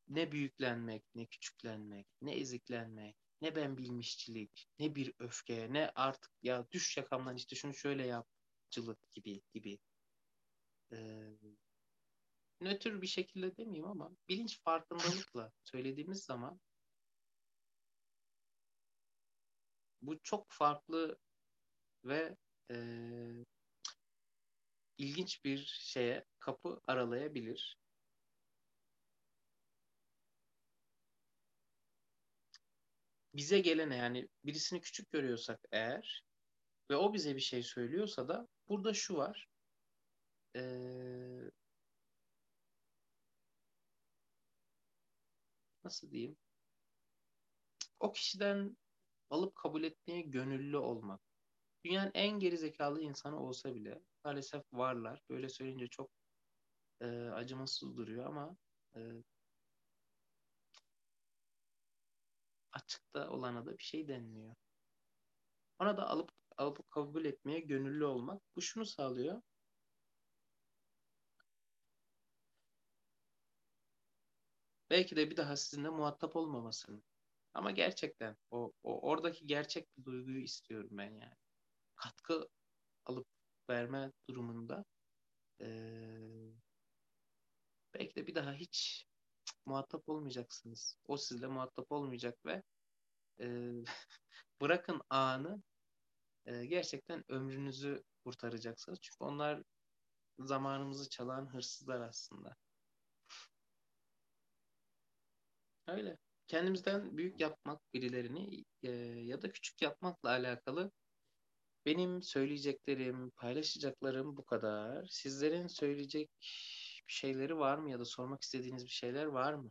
Ne 0.09 0.33
büyüklenmek, 0.33 1.05
ne 1.15 1.27
küçüklenmek, 1.27 2.07
ne 2.23 2.35
eziklenmek, 2.35 3.17
ne 3.41 3.57
ben 3.57 3.77
bilmişçilik, 3.77 4.69
ne 4.79 4.95
bir 4.95 5.15
öfke, 5.19 5.73
ne 5.73 5.91
artık 5.95 6.33
ya 6.43 6.67
düş 6.71 6.97
yakamdan 6.97 7.37
işte 7.37 7.57
şunu 7.57 7.75
şöyle 7.75 8.07
yapcılık 8.07 9.13
gibi 9.13 9.43
gibi. 9.55 9.79
Ee, 10.93 11.37
nötr 12.61 13.03
bir 13.03 13.07
şekilde 13.07 13.57
demeyeyim 13.57 13.87
ama 13.87 14.11
bilinç 14.29 14.61
farkındalıkla 14.61 15.53
söylediğimiz 15.65 16.25
zaman 16.25 16.61
bu 20.03 20.19
çok 20.23 20.47
farklı 20.51 21.19
ve 22.05 22.37
e, 22.71 22.77
ilginç 24.99 25.45
bir 25.45 25.65
şeye 25.81 26.25
kapı 26.39 26.81
aralayabilir. 26.87 27.79
Bize 33.37 33.61
gelene 33.61 33.97
yani 33.97 34.29
birisini 34.45 34.81
küçük 34.81 35.11
görüyorsak 35.11 35.61
eğer 35.73 36.25
ve 36.91 36.97
o 36.97 37.15
bize 37.15 37.37
bir 37.37 37.41
şey 37.41 37.63
söylüyorsa 37.63 38.29
da 38.29 38.49
burada 38.69 38.95
şu 38.95 39.17
var. 39.17 39.49
Ee, 40.57 41.51
nasıl 45.85 46.11
diyeyim? 46.11 46.37
O 48.01 48.13
kişiden 48.13 48.77
alıp 49.31 49.57
kabul 49.57 49.85
etmeye 49.85 50.21
gönüllü 50.23 50.77
olmak. 50.77 51.21
Dünyanın 51.85 52.11
en 52.15 52.41
geri 52.41 52.59
zekalı 52.59 53.01
insanı 53.03 53.41
olsa 53.41 53.75
bile 53.75 54.03
maalesef 54.25 54.63
varlar. 54.73 55.23
Böyle 55.31 55.49
söyleyince 55.49 55.89
çok 55.89 56.11
e, 57.01 57.07
acımasız 57.11 57.97
duruyor 57.97 58.27
ama 58.27 58.57
e, 58.97 59.01
açıkta 62.77 63.31
olana 63.31 63.67
da 63.67 63.79
bir 63.79 63.83
şey 63.83 64.09
denmiyor. 64.09 64.55
Ona 65.79 65.97
da 65.97 66.09
alıp 66.09 66.31
alıp 66.57 66.91
kabul 66.91 67.25
etmeye 67.25 67.61
gönüllü 67.61 68.05
olmak. 68.05 68.43
Bu 68.57 68.63
şunu 68.63 68.87
sağlıyor. 68.87 69.43
Belki 74.91 75.17
de 75.17 75.31
bir 75.31 75.37
daha 75.37 75.57
sizinle 75.57 75.89
muhatap 75.89 76.37
olmamasını. 76.37 77.03
Ama 77.55 77.71
gerçekten 77.71 78.37
o, 78.51 78.73
o 78.83 79.01
oradaki 79.11 79.47
gerçek 79.47 79.99
bir 79.99 80.05
duyguyu 80.05 80.43
istiyorum 80.43 80.91
ben 80.93 81.11
yani. 81.11 81.35
Katkı 81.97 82.49
alıp 83.07 83.27
verme 83.71 84.13
durumunda 84.29 84.85
ee, 85.61 85.67
belki 87.95 88.17
de 88.17 88.27
bir 88.27 88.35
daha 88.35 88.53
hiç 88.53 89.07
muhatap 89.67 90.09
olmayacaksınız. 90.09 90.99
O 91.05 91.17
sizle 91.17 91.47
muhatap 91.47 91.93
olmayacak 91.93 92.47
ve 92.47 92.63
e, 93.41 93.47
bırakın 94.61 95.01
anı 95.11 95.63
e, 96.47 96.67
gerçekten 96.67 97.25
ömrünüzü 97.29 98.03
kurtaracaksınız. 98.25 98.99
Çünkü 99.03 99.25
onlar 99.25 99.63
zamanımızı 100.39 101.09
çalan 101.09 101.55
hırsızlar 101.55 102.01
aslında. 102.01 102.57
Öyle. 105.87 106.19
Kendimizden 106.47 107.17
büyük 107.17 107.41
yapmak 107.41 107.95
birilerini 107.95 108.65
e, 108.83 108.91
ya 108.91 109.43
da 109.43 109.53
küçük 109.53 109.83
yapmakla 109.83 110.29
alakalı 110.29 110.91
benim 111.87 112.23
söyleyeceklerim, 112.23 113.31
paylaşacaklarım 113.31 114.37
bu 114.37 114.45
kadar. 114.45 115.07
Sizlerin 115.07 115.67
söyleyecek 115.67 116.31
bir 117.09 117.13
şeyleri 117.13 117.59
var 117.59 117.79
mı 117.79 117.91
ya 117.91 117.99
da 117.99 118.05
sormak 118.05 118.43
istediğiniz 118.43 118.85
bir 118.85 118.91
şeyler 118.91 119.27
var 119.27 119.55
mı? 119.55 119.71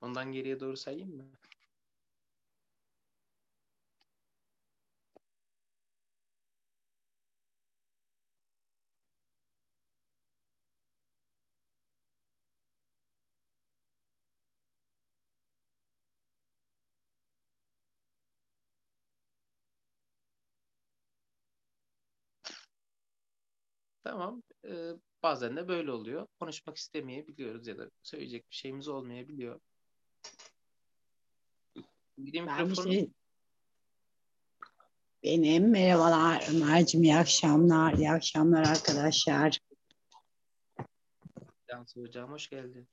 Ondan 0.00 0.32
geriye 0.32 0.60
doğru 0.60 0.76
sayayım 0.76 1.16
mı? 1.16 1.39
Tamam. 24.10 24.42
Ee, 24.64 24.92
bazen 25.22 25.56
de 25.56 25.68
böyle 25.68 25.92
oluyor. 25.92 26.26
Konuşmak 26.40 26.76
istemeyebiliyoruz 26.76 27.66
ya 27.66 27.78
da 27.78 27.90
söyleyecek 28.02 28.50
bir 28.50 28.54
şeyimiz 28.56 28.88
olmayabiliyor. 28.88 29.60
Mikrofonu... 32.16 32.92
şey... 32.92 33.10
Benim 35.22 35.70
merhabalar 35.70 36.44
Ömer'cim 36.54 37.02
iyi 37.02 37.16
akşamlar. 37.16 37.94
İyi 37.94 38.10
akşamlar 38.10 38.66
arkadaşlar. 38.66 39.58
Cansu 41.68 42.00
Hocam 42.00 42.30
hoş 42.30 42.50
geldin. 42.50 42.88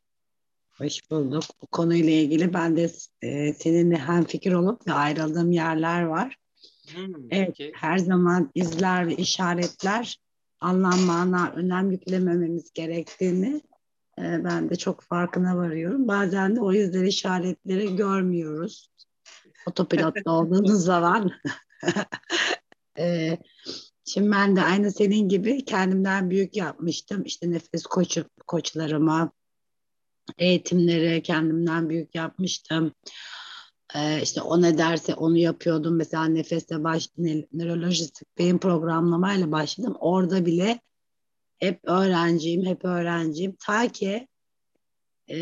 Hoş 0.69 1.11
bulduk. 1.11 1.43
Bu 1.61 1.67
konuyla 1.67 2.11
ilgili 2.13 2.53
ben 2.53 2.77
de 2.77 2.91
e, 3.21 3.53
seninle 3.53 3.97
hem 3.97 4.23
fikir 4.23 4.53
olup 4.53 4.87
ve 4.87 4.93
ayrıldığım 4.93 5.51
yerler 5.51 6.01
var. 6.03 6.37
Hmm, 6.95 7.31
evet, 7.31 7.49
okay. 7.49 7.71
her 7.75 7.97
zaman 7.97 8.51
izler 8.55 9.07
ve 9.07 9.15
işaretler 9.15 10.26
anlam 10.59 10.99
mana 10.99 11.51
önem 11.51 11.91
yüklemememiz 11.91 12.73
gerektiğini 12.73 13.61
e, 14.19 14.43
ben 14.43 14.69
de 14.69 14.75
çok 14.75 15.01
farkına 15.01 15.57
varıyorum. 15.57 16.07
Bazen 16.07 16.55
de 16.55 16.61
o 16.61 16.73
yüzden 16.73 17.05
işaretleri 17.05 17.95
görmüyoruz. 17.95 18.91
Otopilotta 19.67 20.31
olduğunuz 20.31 20.83
zaman. 20.83 21.31
e, 22.99 23.37
şimdi 24.05 24.31
ben 24.31 24.55
de 24.55 24.61
aynı 24.61 24.91
senin 24.91 25.29
gibi 25.29 25.65
kendimden 25.65 26.29
büyük 26.29 26.55
yapmıştım. 26.55 27.23
İşte 27.25 27.51
nefes 27.51 27.83
koç, 27.83 28.17
koçlarıma, 28.47 29.31
eğitimleri 30.37 31.23
kendimden 31.23 31.89
büyük 31.89 32.15
yapmıştım. 32.15 32.91
Ee, 33.95 34.21
işte 34.21 34.41
o 34.41 34.61
ne 34.61 34.77
derse 34.77 35.13
onu 35.13 35.37
yapıyordum. 35.37 35.95
Mesela 35.95 36.25
nefeste 36.25 36.83
baş, 36.83 37.09
nörolojistik 37.53 38.37
beyin 38.37 38.57
programlamayla 38.57 39.51
başladım. 39.51 39.95
Orada 39.99 40.45
bile 40.45 40.79
hep 41.57 41.79
öğrenciyim, 41.83 42.65
hep 42.65 42.85
öğrenciyim. 42.85 43.55
Ta 43.59 43.87
ki 43.87 44.27
e, 45.27 45.37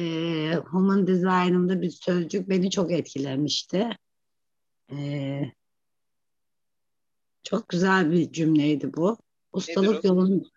Human 0.55 1.07
Design'ımda 1.07 1.81
bir 1.81 1.89
sözcük 1.89 2.49
beni 2.49 2.71
çok 2.71 2.91
etkilemişti. 2.91 3.89
E, 4.91 4.97
çok 7.43 7.69
güzel 7.69 8.11
bir 8.11 8.31
cümleydi 8.31 8.93
bu. 8.93 9.17
Ustalık 9.53 10.03
yolun 10.03 10.51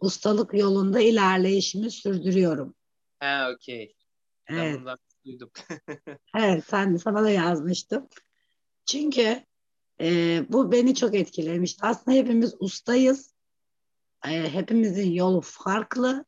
ustalık 0.00 0.54
yolunda 0.54 1.00
ilerleyişimi 1.00 1.90
sürdürüyorum. 1.90 2.74
Ha, 3.20 3.50
okey. 3.54 3.94
Evet. 4.48 4.80
Ben 4.86 4.96
duydum. 5.24 5.50
evet, 6.36 6.64
sen 6.68 6.96
sana 6.96 7.22
da 7.22 7.30
yazmıştım. 7.30 8.08
Çünkü 8.86 9.44
e, 10.00 10.42
bu 10.48 10.72
beni 10.72 10.94
çok 10.94 11.14
etkilemişti. 11.14 11.86
Aslında 11.86 12.16
hepimiz 12.16 12.54
ustayız. 12.60 13.34
E, 14.28 14.52
hepimizin 14.52 15.10
yolu 15.10 15.40
farklı. 15.40 16.24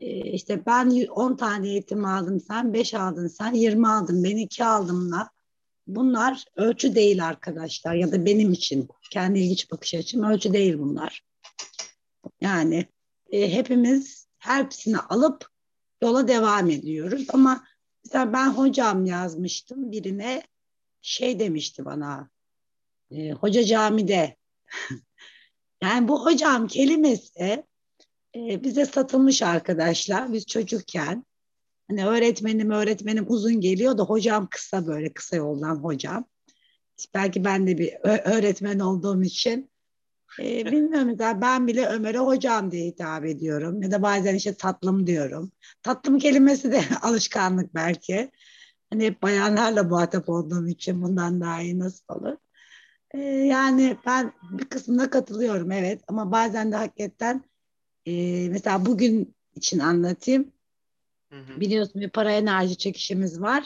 E, 0.00 0.30
işte 0.32 0.66
ben 0.66 1.06
10 1.06 1.36
tane 1.36 1.68
eğitim 1.68 2.04
aldım, 2.04 2.40
sen 2.40 2.72
5 2.72 2.94
aldın, 2.94 3.26
sen 3.26 3.54
20 3.54 3.88
aldın, 3.88 4.24
ben 4.24 4.36
2 4.36 4.64
aldımla. 4.64 5.30
Bunlar 5.86 6.44
ölçü 6.56 6.94
değil 6.94 7.26
arkadaşlar 7.26 7.94
ya 7.94 8.12
da 8.12 8.24
benim 8.24 8.52
için 8.52 8.88
kendi 9.10 9.38
ilginç 9.38 9.70
bakış 9.70 9.94
açım 9.94 10.22
ölçü 10.22 10.52
değil 10.52 10.78
bunlar. 10.78 11.22
Yani 12.40 12.86
e, 13.30 13.52
hepimiz 13.52 14.26
hepsini 14.38 14.98
alıp 14.98 15.46
yola 16.02 16.28
devam 16.28 16.70
ediyoruz 16.70 17.26
ama 17.32 17.64
Mesela 18.10 18.32
ben 18.32 18.48
hocam 18.48 19.04
yazmıştım 19.04 19.92
birine 19.92 20.42
şey 21.02 21.38
demişti 21.38 21.84
bana 21.84 22.30
e, 23.10 23.30
hoca 23.32 23.64
camide. 23.64 24.36
Yani 25.82 26.08
bu 26.08 26.26
hocam 26.26 26.66
kelimesi 26.66 27.64
e, 28.36 28.64
bize 28.64 28.86
satılmış 28.86 29.42
arkadaşlar 29.42 30.32
biz 30.32 30.46
çocukken 30.46 31.24
hani 31.88 32.06
öğretmenim 32.06 32.70
öğretmenim 32.70 33.24
uzun 33.28 33.60
geliyor 33.60 33.98
da 33.98 34.02
hocam 34.02 34.48
kısa 34.50 34.86
böyle 34.86 35.12
kısa 35.12 35.36
yoldan 35.36 35.76
hocam. 35.76 36.24
Belki 37.14 37.44
ben 37.44 37.66
de 37.66 37.78
bir 37.78 37.94
öğretmen 38.04 38.78
olduğum 38.78 39.22
için 39.22 39.69
e, 40.38 40.66
bilmiyorum 40.66 41.08
mesela 41.08 41.40
ben 41.40 41.66
bile 41.66 41.86
Ömer'e 41.86 42.18
hocam 42.18 42.70
diye 42.70 42.86
hitap 42.86 43.24
ediyorum. 43.24 43.82
Ya 43.82 43.90
da 43.90 44.02
bazen 44.02 44.34
işte 44.34 44.54
tatlım 44.54 45.06
diyorum. 45.06 45.52
Tatlım 45.82 46.18
kelimesi 46.18 46.72
de 46.72 46.82
alışkanlık 47.02 47.74
belki. 47.74 48.30
Hani 48.90 49.04
hep 49.06 49.22
bayanlarla 49.22 49.82
muhatap 49.82 50.28
olduğum 50.28 50.68
için 50.68 51.02
bundan 51.02 51.40
daha 51.40 51.62
iyi 51.62 51.78
nasıl 51.78 52.04
olur? 52.08 52.36
E, 53.14 53.18
yani 53.22 53.96
ben 54.06 54.32
bir 54.50 54.64
kısmına 54.64 55.10
katılıyorum 55.10 55.72
evet 55.72 56.02
ama 56.08 56.32
bazen 56.32 56.72
de 56.72 56.76
hakikaten 56.76 57.44
e, 58.06 58.48
mesela 58.48 58.86
bugün 58.86 59.34
için 59.54 59.78
anlatayım. 59.78 60.52
Hı 61.32 61.40
hı. 61.40 61.60
Biliyorsun 61.60 62.00
bir 62.00 62.10
para 62.10 62.32
enerji 62.32 62.76
çekişimiz 62.76 63.40
var. 63.40 63.64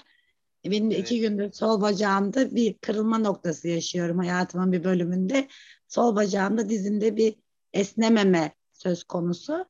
E, 0.65 0.71
benim 0.71 0.91
evet. 0.91 1.01
iki 1.01 1.21
gündür 1.21 1.53
sol 1.53 1.81
bacağımda 1.81 2.55
bir 2.55 2.75
kırılma 2.75 3.19
noktası 3.19 3.69
yaşıyorum 3.69 4.19
hayatımın 4.19 4.73
bir 4.73 4.85
bölümünde 4.85 5.49
sol 5.95 6.17
bacağımda 6.17 6.69
dizimde 6.69 7.17
bir 7.17 7.37
esnememe 7.73 8.55
söz 8.73 9.05
konusu. 9.05 9.67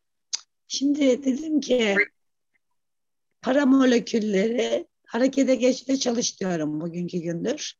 Şimdi 0.68 1.24
dedim 1.24 1.60
ki 1.60 1.96
para 3.42 3.66
molekülleri 3.66 4.88
harekete 5.06 5.54
geçmeye 5.54 5.98
çalış 5.98 6.40
diyorum 6.40 6.80
bugünkü 6.80 7.18
gündür. 7.18 7.74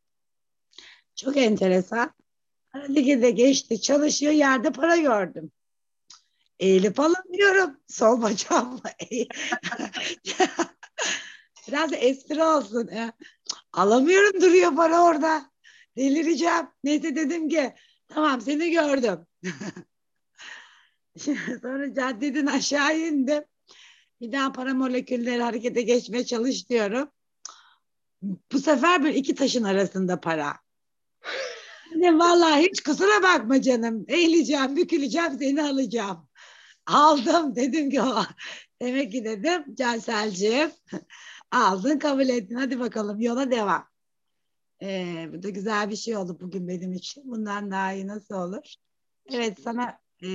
Çok 1.14 1.37
enteresan. 1.37 2.14
Harekete 2.68 3.30
geçti, 3.30 3.80
çalışıyor, 3.80 4.33
yerde 4.33 4.72
para 4.72 4.96
gördüm. 4.96 5.52
Eğilip 6.59 7.00
alamıyorum. 7.00 7.80
Sol 7.88 8.22
bacağımla. 8.22 8.83
Biraz 11.68 11.92
espri 11.92 12.44
olsun. 12.44 12.90
Alamıyorum 13.72 14.40
duruyor 14.40 14.76
para 14.76 15.02
orada. 15.02 15.50
Delireceğim. 15.96 16.66
Neyse 16.85 17.16
dedim 17.16 17.48
ki 17.48 17.74
tamam 18.14 18.40
seni 18.40 18.70
gördüm. 18.70 19.27
Sonra 21.62 21.94
caddeden 21.94 22.46
aşağı 22.46 22.98
indim. 22.98 23.44
Bir 24.20 24.33
daha 24.33 24.53
para 24.53 24.74
molekülleri 24.74 25.42
harekete 25.42 25.83
geçmeye 25.83 26.27
çalış 26.27 26.68
diyorum. 26.68 27.09
Bu 28.53 28.59
sefer 28.59 29.05
bir 29.05 29.14
iki 29.14 29.35
taşın 29.35 29.64
arasında 29.64 30.20
para. 30.20 30.55
Ne 31.94 32.18
vallahi 32.18 32.62
hiç 32.62 32.83
kusura 32.83 33.22
bakma 33.22 33.62
canım. 33.62 34.05
Eğileceğim, 34.09 34.77
büküleceğim, 34.77 35.38
seni 35.38 35.62
alacağım. 35.62 36.29
Aldım 36.87 37.57
dedim 37.57 37.90
ki 37.90 38.03
o. 38.03 38.24
Demek 38.83 39.12
ki 39.12 39.24
dedim 39.24 39.74
Canselciğim 39.74 40.70
aldın 41.50 41.98
kabul 41.98 42.29
ettin 42.29 42.55
hadi 42.55 42.81
bakalım 42.81 43.20
yola 43.20 43.50
devam. 43.50 43.93
Ee, 44.82 45.28
bu 45.32 45.42
da 45.42 45.48
güzel 45.48 45.90
bir 45.90 45.96
şey 45.96 46.16
oldu 46.16 46.38
bugün 46.40 46.68
benim 46.68 46.92
için. 46.92 47.30
Bundan 47.30 47.70
daha 47.70 47.92
iyi 47.92 48.06
nasıl 48.06 48.34
olur? 48.34 48.74
Evet 49.30 49.58
sana 49.60 49.98
e, 50.22 50.28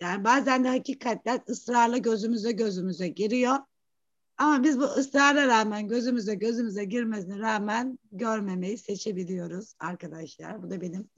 yani 0.00 0.24
bazen 0.24 0.64
de 0.64 0.68
hakikaten 0.68 1.40
ısrarla 1.48 1.98
gözümüze 1.98 2.52
gözümüze 2.52 3.08
giriyor. 3.08 3.56
Ama 4.38 4.64
biz 4.64 4.78
bu 4.78 4.84
ısrara 4.84 5.46
rağmen 5.46 5.88
gözümüze 5.88 6.34
gözümüze 6.34 6.84
girmesine 6.84 7.38
rağmen 7.38 7.98
görmemeyi 8.12 8.78
seçebiliyoruz 8.78 9.74
arkadaşlar. 9.80 10.62
Bu 10.62 10.70
da 10.70 10.80
benim 10.80 11.10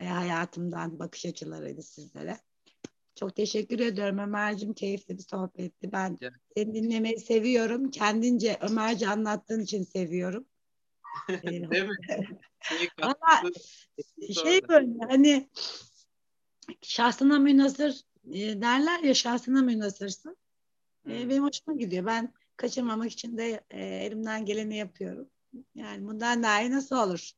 e, 0.00 0.06
hayatımdan 0.06 0.98
bakış 0.98 1.26
açılarıydı 1.26 1.82
sizlere. 1.82 2.38
Çok 3.14 3.36
teşekkür 3.36 3.78
ediyorum 3.78 4.18
Ömer'cim. 4.18 4.72
Keyifli 4.74 5.18
bir 5.18 5.22
sohbetti. 5.22 5.92
Ben 5.92 6.18
Ya. 6.20 6.30
seni 6.56 6.74
dinlemeyi 6.74 7.20
seviyorum. 7.20 7.90
Kendince 7.90 8.58
Ömer'ce 8.60 9.08
anlattığın 9.08 9.60
için 9.60 9.82
seviyorum. 9.82 10.46
Değil 11.42 11.60
mi? 11.84 11.96
Ama 13.02 13.42
şey 14.44 14.68
böyle 14.68 14.88
hani 15.08 15.48
şahsına 16.82 17.38
münasır 17.38 18.00
e, 18.32 18.62
derler 18.62 19.00
ya 19.00 19.14
şahsına 19.14 19.62
münasırsın. 19.62 20.36
E, 21.08 21.22
Hmm. 21.22 21.30
benim 21.30 21.44
hoşuma 21.44 21.76
gidiyor. 21.78 22.06
Ben 22.06 22.32
kaçırmamak 22.56 23.12
için 23.12 23.38
de 23.38 23.60
e, 23.70 23.84
elimden 23.84 24.44
geleni 24.46 24.76
yapıyorum. 24.76 25.28
Yani 25.74 26.06
bundan 26.06 26.42
daha 26.42 26.60
iyi 26.62 26.70
nasıl 26.70 26.96
olur? 26.96 27.30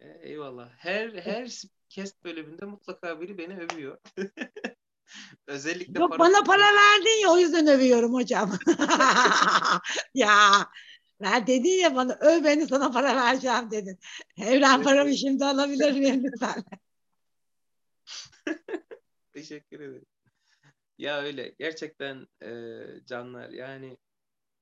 E, 0.00 0.08
Eyvallah. 0.28 0.70
Her 0.78 1.08
her 1.12 1.62
podcast 1.88 2.24
bölümünde 2.24 2.64
mutlaka 2.64 3.20
biri 3.20 3.38
beni 3.38 3.58
övüyor. 3.58 3.98
Özellikle 5.46 6.00
Yok 6.00 6.10
para- 6.10 6.18
bana 6.18 6.44
para 6.44 6.62
verdin 6.62 7.22
ya 7.22 7.30
o 7.30 7.38
yüzden 7.38 7.66
övüyorum 7.66 8.14
hocam. 8.14 8.58
ya 10.14 10.66
ver 11.22 11.46
dedin 11.46 11.80
ya 11.82 11.96
bana 11.96 12.18
öv 12.20 12.44
beni 12.44 12.66
sana 12.66 12.90
para 12.90 13.16
vereceğim 13.16 13.70
dedin. 13.70 13.98
Evren 14.38 14.82
paramı 14.82 15.16
şimdi 15.16 15.44
alabilir 15.44 15.92
miyim 15.92 16.24
lütfen? 16.24 16.64
Teşekkür 19.32 19.80
ederim. 19.80 20.06
Ya 20.98 21.22
öyle 21.22 21.54
gerçekten 21.58 22.26
e, 22.42 22.50
canlar 23.06 23.48
yani 23.50 23.96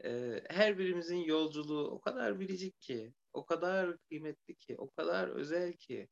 e, 0.05 0.41
her 0.49 0.79
birimizin 0.79 1.17
yolculuğu 1.17 1.91
o 1.91 2.01
kadar 2.01 2.41
biricik 2.41 2.81
ki, 2.81 3.13
o 3.33 3.45
kadar 3.47 3.99
kıymetli 3.99 4.55
ki, 4.55 4.77
o 4.79 4.91
kadar 4.91 5.29
özel 5.29 5.73
ki. 5.73 6.09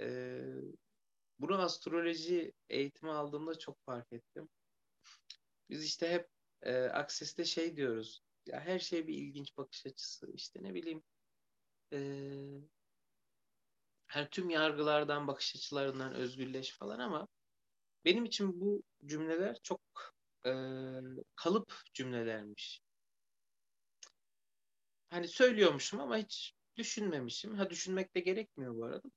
E, 0.00 0.40
bunu 1.38 1.58
astroloji 1.58 2.52
eğitimi 2.68 3.10
aldığımda 3.10 3.58
çok 3.58 3.84
fark 3.84 4.12
ettim. 4.12 4.48
Biz 5.70 5.84
işte 5.84 6.10
hep 6.10 6.28
e, 6.62 6.74
Akses'te 6.74 7.44
şey 7.44 7.76
diyoruz. 7.76 8.22
Ya 8.46 8.60
her 8.60 8.78
şey 8.78 9.06
bir 9.06 9.14
ilginç 9.14 9.56
bakış 9.56 9.86
açısı. 9.86 10.32
İşte 10.34 10.62
ne 10.62 10.74
bileyim 10.74 11.02
e, 11.92 11.98
her 14.06 14.30
tüm 14.30 14.50
yargılardan, 14.50 15.28
bakış 15.28 15.56
açılarından 15.56 16.14
özgürleş 16.14 16.70
falan 16.78 16.98
ama 16.98 17.28
benim 18.04 18.24
için 18.24 18.60
bu 18.60 18.82
cümleler 19.06 19.56
çok 19.62 19.80
e, 20.46 20.50
kalıp 21.36 21.72
cümlelermiş. 21.94 22.82
Hani 25.10 25.28
söylüyormuşum 25.28 26.00
ama 26.00 26.16
hiç 26.16 26.54
düşünmemişim. 26.76 27.54
Ha 27.54 27.70
düşünmek 27.70 28.14
de 28.14 28.20
gerekmiyor 28.20 28.74
bu 28.76 28.84
arada. 28.84 29.10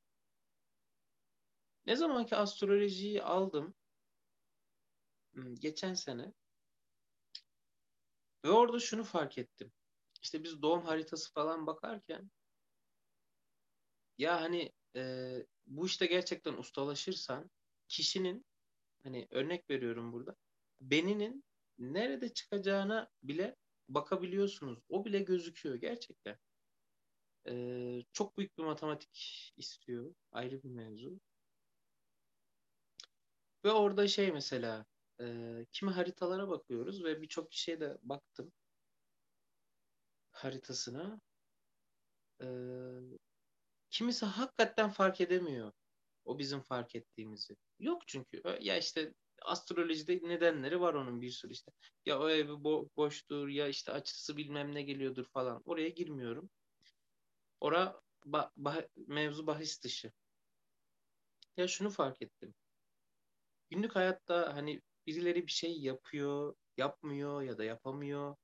Ne 1.85 1.95
zaman 1.95 2.25
ki 2.25 2.35
astrolojiyi 2.35 3.23
aldım 3.23 3.75
hmm, 5.33 5.55
geçen 5.55 5.93
sene 5.93 6.33
ve 8.45 8.49
orada 8.51 8.79
şunu 8.79 9.03
fark 9.03 9.37
ettim. 9.37 9.71
İşte 10.21 10.43
biz 10.43 10.61
doğum 10.61 10.85
haritası 10.85 11.33
falan 11.33 11.67
bakarken 11.67 12.31
ya 14.17 14.41
hani 14.41 14.71
e, 14.95 15.33
bu 15.65 15.85
işte 15.85 16.05
gerçekten 16.05 16.53
ustalaşırsan 16.53 17.51
kişinin 17.87 18.45
hani 19.03 19.27
örnek 19.29 19.69
veriyorum 19.69 20.13
burada 20.13 20.35
beninin 20.81 21.43
nerede 21.77 22.33
çıkacağına 22.33 23.09
bile 23.23 23.55
bakabiliyorsunuz. 23.89 24.79
O 24.89 25.05
bile 25.05 25.19
gözüküyor 25.19 25.75
gerçekten. 25.75 26.37
Ee, 27.47 28.03
çok 28.13 28.37
büyük 28.37 28.57
bir 28.57 28.63
matematik 28.63 29.53
istiyor. 29.57 30.15
Ayrı 30.31 30.63
bir 30.63 30.69
mevzu. 30.69 31.19
Ve 33.65 33.71
orada 33.71 34.07
şey 34.07 34.31
mesela 34.31 34.85
e, 35.21 35.25
kimi 35.71 35.91
haritalara 35.91 36.49
bakıyoruz 36.49 37.03
ve 37.03 37.21
birçok 37.21 37.51
kişiye 37.51 37.79
de 37.79 37.97
baktım 38.01 38.53
haritasına. 40.31 41.19
Ee, 42.41 42.45
kimisi 43.89 44.25
hakikaten 44.25 44.89
fark 44.89 45.21
edemiyor. 45.21 45.71
O 46.25 46.39
bizim 46.39 46.61
fark 46.61 46.95
ettiğimizi. 46.95 47.55
Yok 47.79 48.07
çünkü. 48.07 48.43
Ya 48.61 48.77
işte 48.77 49.13
astrolojide 49.41 50.19
nedenleri 50.29 50.81
var 50.81 50.93
onun 50.93 51.21
bir 51.21 51.29
sürü 51.31 51.51
işte. 51.53 51.71
Ya 52.05 52.19
o 52.19 52.29
evi 52.29 52.51
bo- 52.51 52.89
boştur 52.97 53.47
ya 53.47 53.67
işte 53.67 53.91
açısı 53.91 54.37
bilmem 54.37 54.75
ne 54.75 54.81
geliyordur 54.81 55.25
falan. 55.33 55.61
Oraya 55.65 55.89
girmiyorum. 55.89 56.49
Ora 57.59 58.01
ba- 58.25 58.51
bah- 58.57 58.87
mevzu 59.07 59.47
bahis 59.47 59.83
dışı. 59.83 60.11
Ya 61.57 61.67
şunu 61.67 61.89
fark 61.89 62.21
ettim. 62.21 62.53
Günlük 63.69 63.95
hayatta 63.95 64.55
hani 64.55 64.81
birileri 65.07 65.47
bir 65.47 65.51
şey 65.51 65.79
yapıyor, 65.81 66.55
yapmıyor 66.77 67.41
ya 67.41 67.57
da 67.57 67.63
yapamıyor 67.63 68.35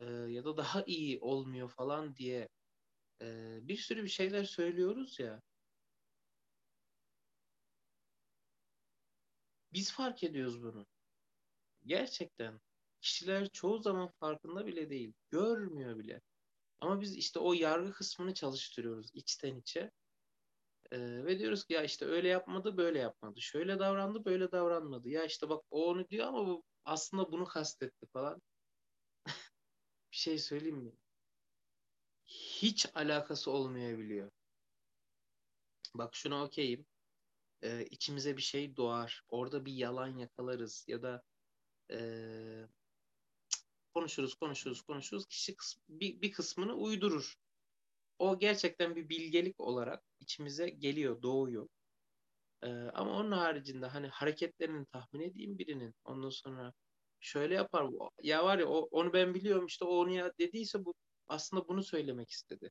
e, 0.00 0.04
ya 0.06 0.44
da 0.44 0.56
daha 0.56 0.82
iyi 0.86 1.20
olmuyor 1.20 1.68
falan 1.70 2.16
diye 2.16 2.48
e, 3.22 3.58
bir 3.62 3.76
sürü 3.76 4.04
bir 4.04 4.08
şeyler 4.08 4.44
söylüyoruz 4.44 5.20
ya. 5.20 5.42
Biz 9.72 9.92
fark 9.92 10.24
ediyoruz 10.24 10.62
bunu. 10.62 10.86
Gerçekten. 11.86 12.60
Kişiler 13.00 13.48
çoğu 13.48 13.78
zaman 13.78 14.10
farkında 14.20 14.66
bile 14.66 14.90
değil. 14.90 15.14
Görmüyor 15.30 15.98
bile. 15.98 16.20
Ama 16.80 17.00
biz 17.00 17.16
işte 17.16 17.38
o 17.38 17.52
yargı 17.52 17.92
kısmını 17.92 18.34
çalıştırıyoruz 18.34 19.10
içten 19.14 19.56
içe. 19.56 19.90
Ee, 20.94 21.24
ve 21.24 21.38
diyoruz 21.38 21.64
ki 21.64 21.72
ya 21.74 21.82
işte 21.82 22.04
öyle 22.06 22.28
yapmadı 22.28 22.76
böyle 22.76 22.98
yapmadı. 22.98 23.40
Şöyle 23.40 23.78
davrandı 23.78 24.24
böyle 24.24 24.52
davranmadı. 24.52 25.08
Ya 25.08 25.24
işte 25.24 25.48
bak 25.48 25.64
o 25.70 25.86
onu 25.86 26.08
diyor 26.08 26.26
ama 26.26 26.46
bu 26.46 26.64
aslında 26.84 27.32
bunu 27.32 27.44
kastetti 27.44 28.06
falan. 28.12 28.42
Bir 30.12 30.16
şey 30.16 30.38
söyleyeyim 30.38 30.76
mi? 30.76 30.92
Hiç 32.26 32.86
alakası 32.94 33.50
olmayabiliyor. 33.50 34.30
Bak 35.94 36.14
şuna 36.14 36.44
okeyim. 36.44 36.86
Ee, 37.62 37.84
içimize 37.90 38.36
bir 38.36 38.42
şey 38.42 38.76
doğar. 38.76 39.22
Orada 39.28 39.64
bir 39.64 39.72
yalan 39.72 40.18
yakalarız 40.18 40.84
ya 40.88 41.02
da 41.02 41.22
ee, 41.90 42.68
konuşuruz 43.94 44.34
konuşuruz 44.34 44.82
konuşuruz. 44.82 45.26
Kişi 45.26 45.52
kıs- 45.54 45.80
bir, 45.88 46.22
bir 46.22 46.32
kısmını 46.32 46.74
uydurur. 46.74 47.34
O 48.18 48.38
gerçekten 48.38 48.96
bir 48.96 49.08
bilgelik 49.08 49.60
olarak 49.60 50.04
içimize 50.24 50.70
geliyor, 50.70 51.22
doğuyor. 51.22 51.68
Ee, 52.62 52.68
ama 52.94 53.12
onun 53.12 53.32
haricinde 53.32 53.86
hani 53.86 54.08
hareketlerini 54.08 54.86
tahmin 54.86 55.20
edeyim 55.20 55.58
birinin. 55.58 55.94
Ondan 56.04 56.30
sonra 56.30 56.72
şöyle 57.20 57.54
yapar. 57.54 57.86
Ya 58.22 58.44
var 58.44 58.58
ya 58.58 58.66
o, 58.68 58.88
onu 58.90 59.12
ben 59.12 59.34
biliyorum 59.34 59.66
işte 59.66 59.84
o 59.84 59.88
onu 59.88 60.10
ya 60.10 60.32
dediyse 60.40 60.84
bu 60.84 60.94
aslında 61.28 61.68
bunu 61.68 61.82
söylemek 61.84 62.30
istedi. 62.30 62.70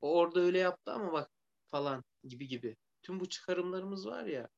O 0.00 0.18
orada 0.18 0.40
öyle 0.40 0.58
yaptı 0.58 0.92
ama 0.92 1.12
bak 1.12 1.30
falan 1.70 2.04
gibi 2.24 2.48
gibi. 2.48 2.76
Tüm 3.02 3.20
bu 3.20 3.28
çıkarımlarımız 3.28 4.06
var 4.06 4.24
ya 4.26 4.48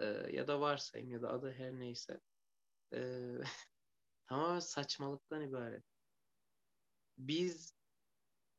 e, 0.00 0.04
ya 0.32 0.48
da 0.48 0.60
varsayım 0.60 1.10
ya 1.10 1.22
da 1.22 1.30
adı 1.32 1.52
her 1.52 1.72
neyse 1.72 2.20
e, 2.94 2.98
tamamen 4.28 4.60
saçmalıktan 4.60 5.42
ibaret. 5.42 5.84
biz 7.18 7.74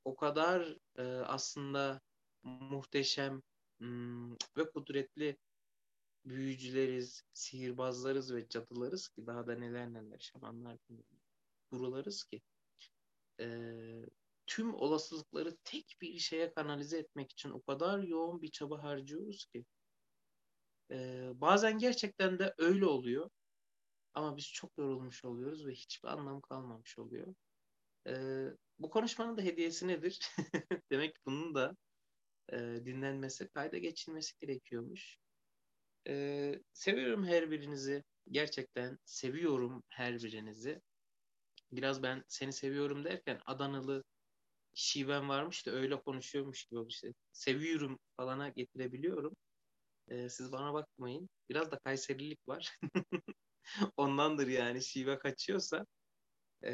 o 0.06 0.16
kadar 0.16 0.78
e, 0.98 1.04
aslında 1.04 2.02
muhteşem 2.44 3.42
hmm, 3.80 4.34
ve 4.34 4.70
kudretli 4.74 5.38
büyücüleriz, 6.26 7.24
sihirbazlarız 7.34 8.34
ve 8.34 8.50
cadılarız 8.50 9.08
ki 9.08 9.28
daha 9.28 9.48
da 9.48 9.56
neler 9.56 9.94
neler 9.94 10.20
şamanlar 10.20 10.78
gurularız 11.72 12.24
ki 12.24 12.42
e, 13.40 13.48
tüm 14.48 14.74
olasılıkları 14.74 15.58
tek 15.64 15.98
bir 16.02 16.20
şeye 16.20 16.54
kanalize 16.54 16.98
etmek 16.98 17.32
için 17.32 17.50
o 17.50 17.62
kadar 17.62 18.00
yoğun 18.00 18.42
bir 18.42 18.52
çaba 18.52 18.84
harcıyoruz 18.84 19.46
ki 19.46 19.66
e, 20.92 21.30
bazen 21.36 21.78
gerçekten 21.78 22.40
de 22.40 22.54
öyle 22.58 22.86
oluyor 22.86 23.30
ama 24.14 24.38
biz 24.38 24.52
çok 24.52 24.78
yorulmuş 24.78 25.26
oluyoruz 25.26 25.66
ve 25.68 25.72
hiçbir 25.72 26.08
anlam 26.10 26.42
kalmamış 26.42 27.00
oluyor. 27.00 27.36
E, 28.08 28.14
bu 28.80 28.90
konuşmanın 28.90 29.38
da 29.38 29.42
hediyesi 29.42 29.88
nedir? 29.88 30.20
Demek 30.92 31.16
ki 31.16 31.22
bunun 31.26 31.56
da 31.56 31.76
e, 32.52 32.58
dinlenmesi, 32.86 33.48
kayda 33.50 33.78
geçilmesi 33.78 34.34
gerekiyormuş. 34.42 35.18
E, 36.08 36.56
seviyorum 36.74 37.26
her 37.26 37.52
birinizi. 37.52 38.04
Gerçekten 38.32 38.98
seviyorum 39.06 39.84
her 39.90 40.16
birinizi. 40.16 40.82
Biraz 41.72 42.04
ben 42.04 42.24
seni 42.28 42.54
seviyorum 42.54 43.04
derken 43.06 43.42
Adanalı 43.46 44.04
şiven 44.74 45.30
varmış 45.30 45.68
da 45.68 45.72
öyle 45.72 46.02
konuşuyormuş 46.02 46.66
gibi 46.66 46.82
işte. 46.90 47.14
Seviyorum 47.32 48.00
falana 48.18 48.50
getirebiliyorum. 48.50 49.36
E, 50.08 50.30
siz 50.30 50.52
bana 50.52 50.74
bakmayın. 50.74 51.30
Biraz 51.50 51.72
da 51.72 51.80
Kayserilik 51.80 52.48
var. 52.48 52.80
Ondandır 53.98 54.48
yani 54.48 54.84
şive 54.84 55.20
kaçıyorsa. 55.20 55.86
E, 56.66 56.74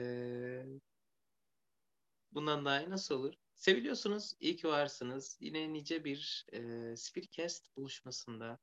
bundan 2.31 2.65
daha 2.65 2.81
iyi 2.81 2.89
nasıl 2.89 3.15
olur? 3.15 3.33
Seviliyorsunuz. 3.59 4.33
İyi 4.39 4.55
ki 4.55 4.67
varsınız. 4.67 5.37
Yine 5.39 5.73
nice 5.73 6.03
bir 6.03 6.45
e, 6.53 6.59
Spiritcast 6.95 7.75
buluşmasında, 7.77 8.59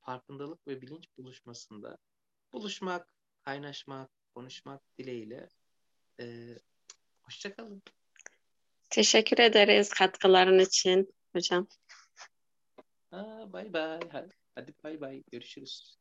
farkındalık 0.00 0.66
ve 0.66 0.82
bilinç 0.82 1.04
buluşmasında 1.18 1.98
buluşmak, 2.52 3.08
kaynaşmak, 3.44 4.10
konuşmak 4.34 4.82
dileğiyle. 4.98 5.48
E, 6.20 6.56
hoşçakalın. 7.22 7.82
Teşekkür 8.90 9.38
ederiz 9.38 9.88
katkıların 9.88 10.58
için 10.58 11.14
hocam. 11.32 11.66
Bay 13.52 13.72
bay. 13.72 14.00
Hadi 14.54 14.74
bay 14.84 15.00
bay. 15.00 15.22
Görüşürüz. 15.32 15.99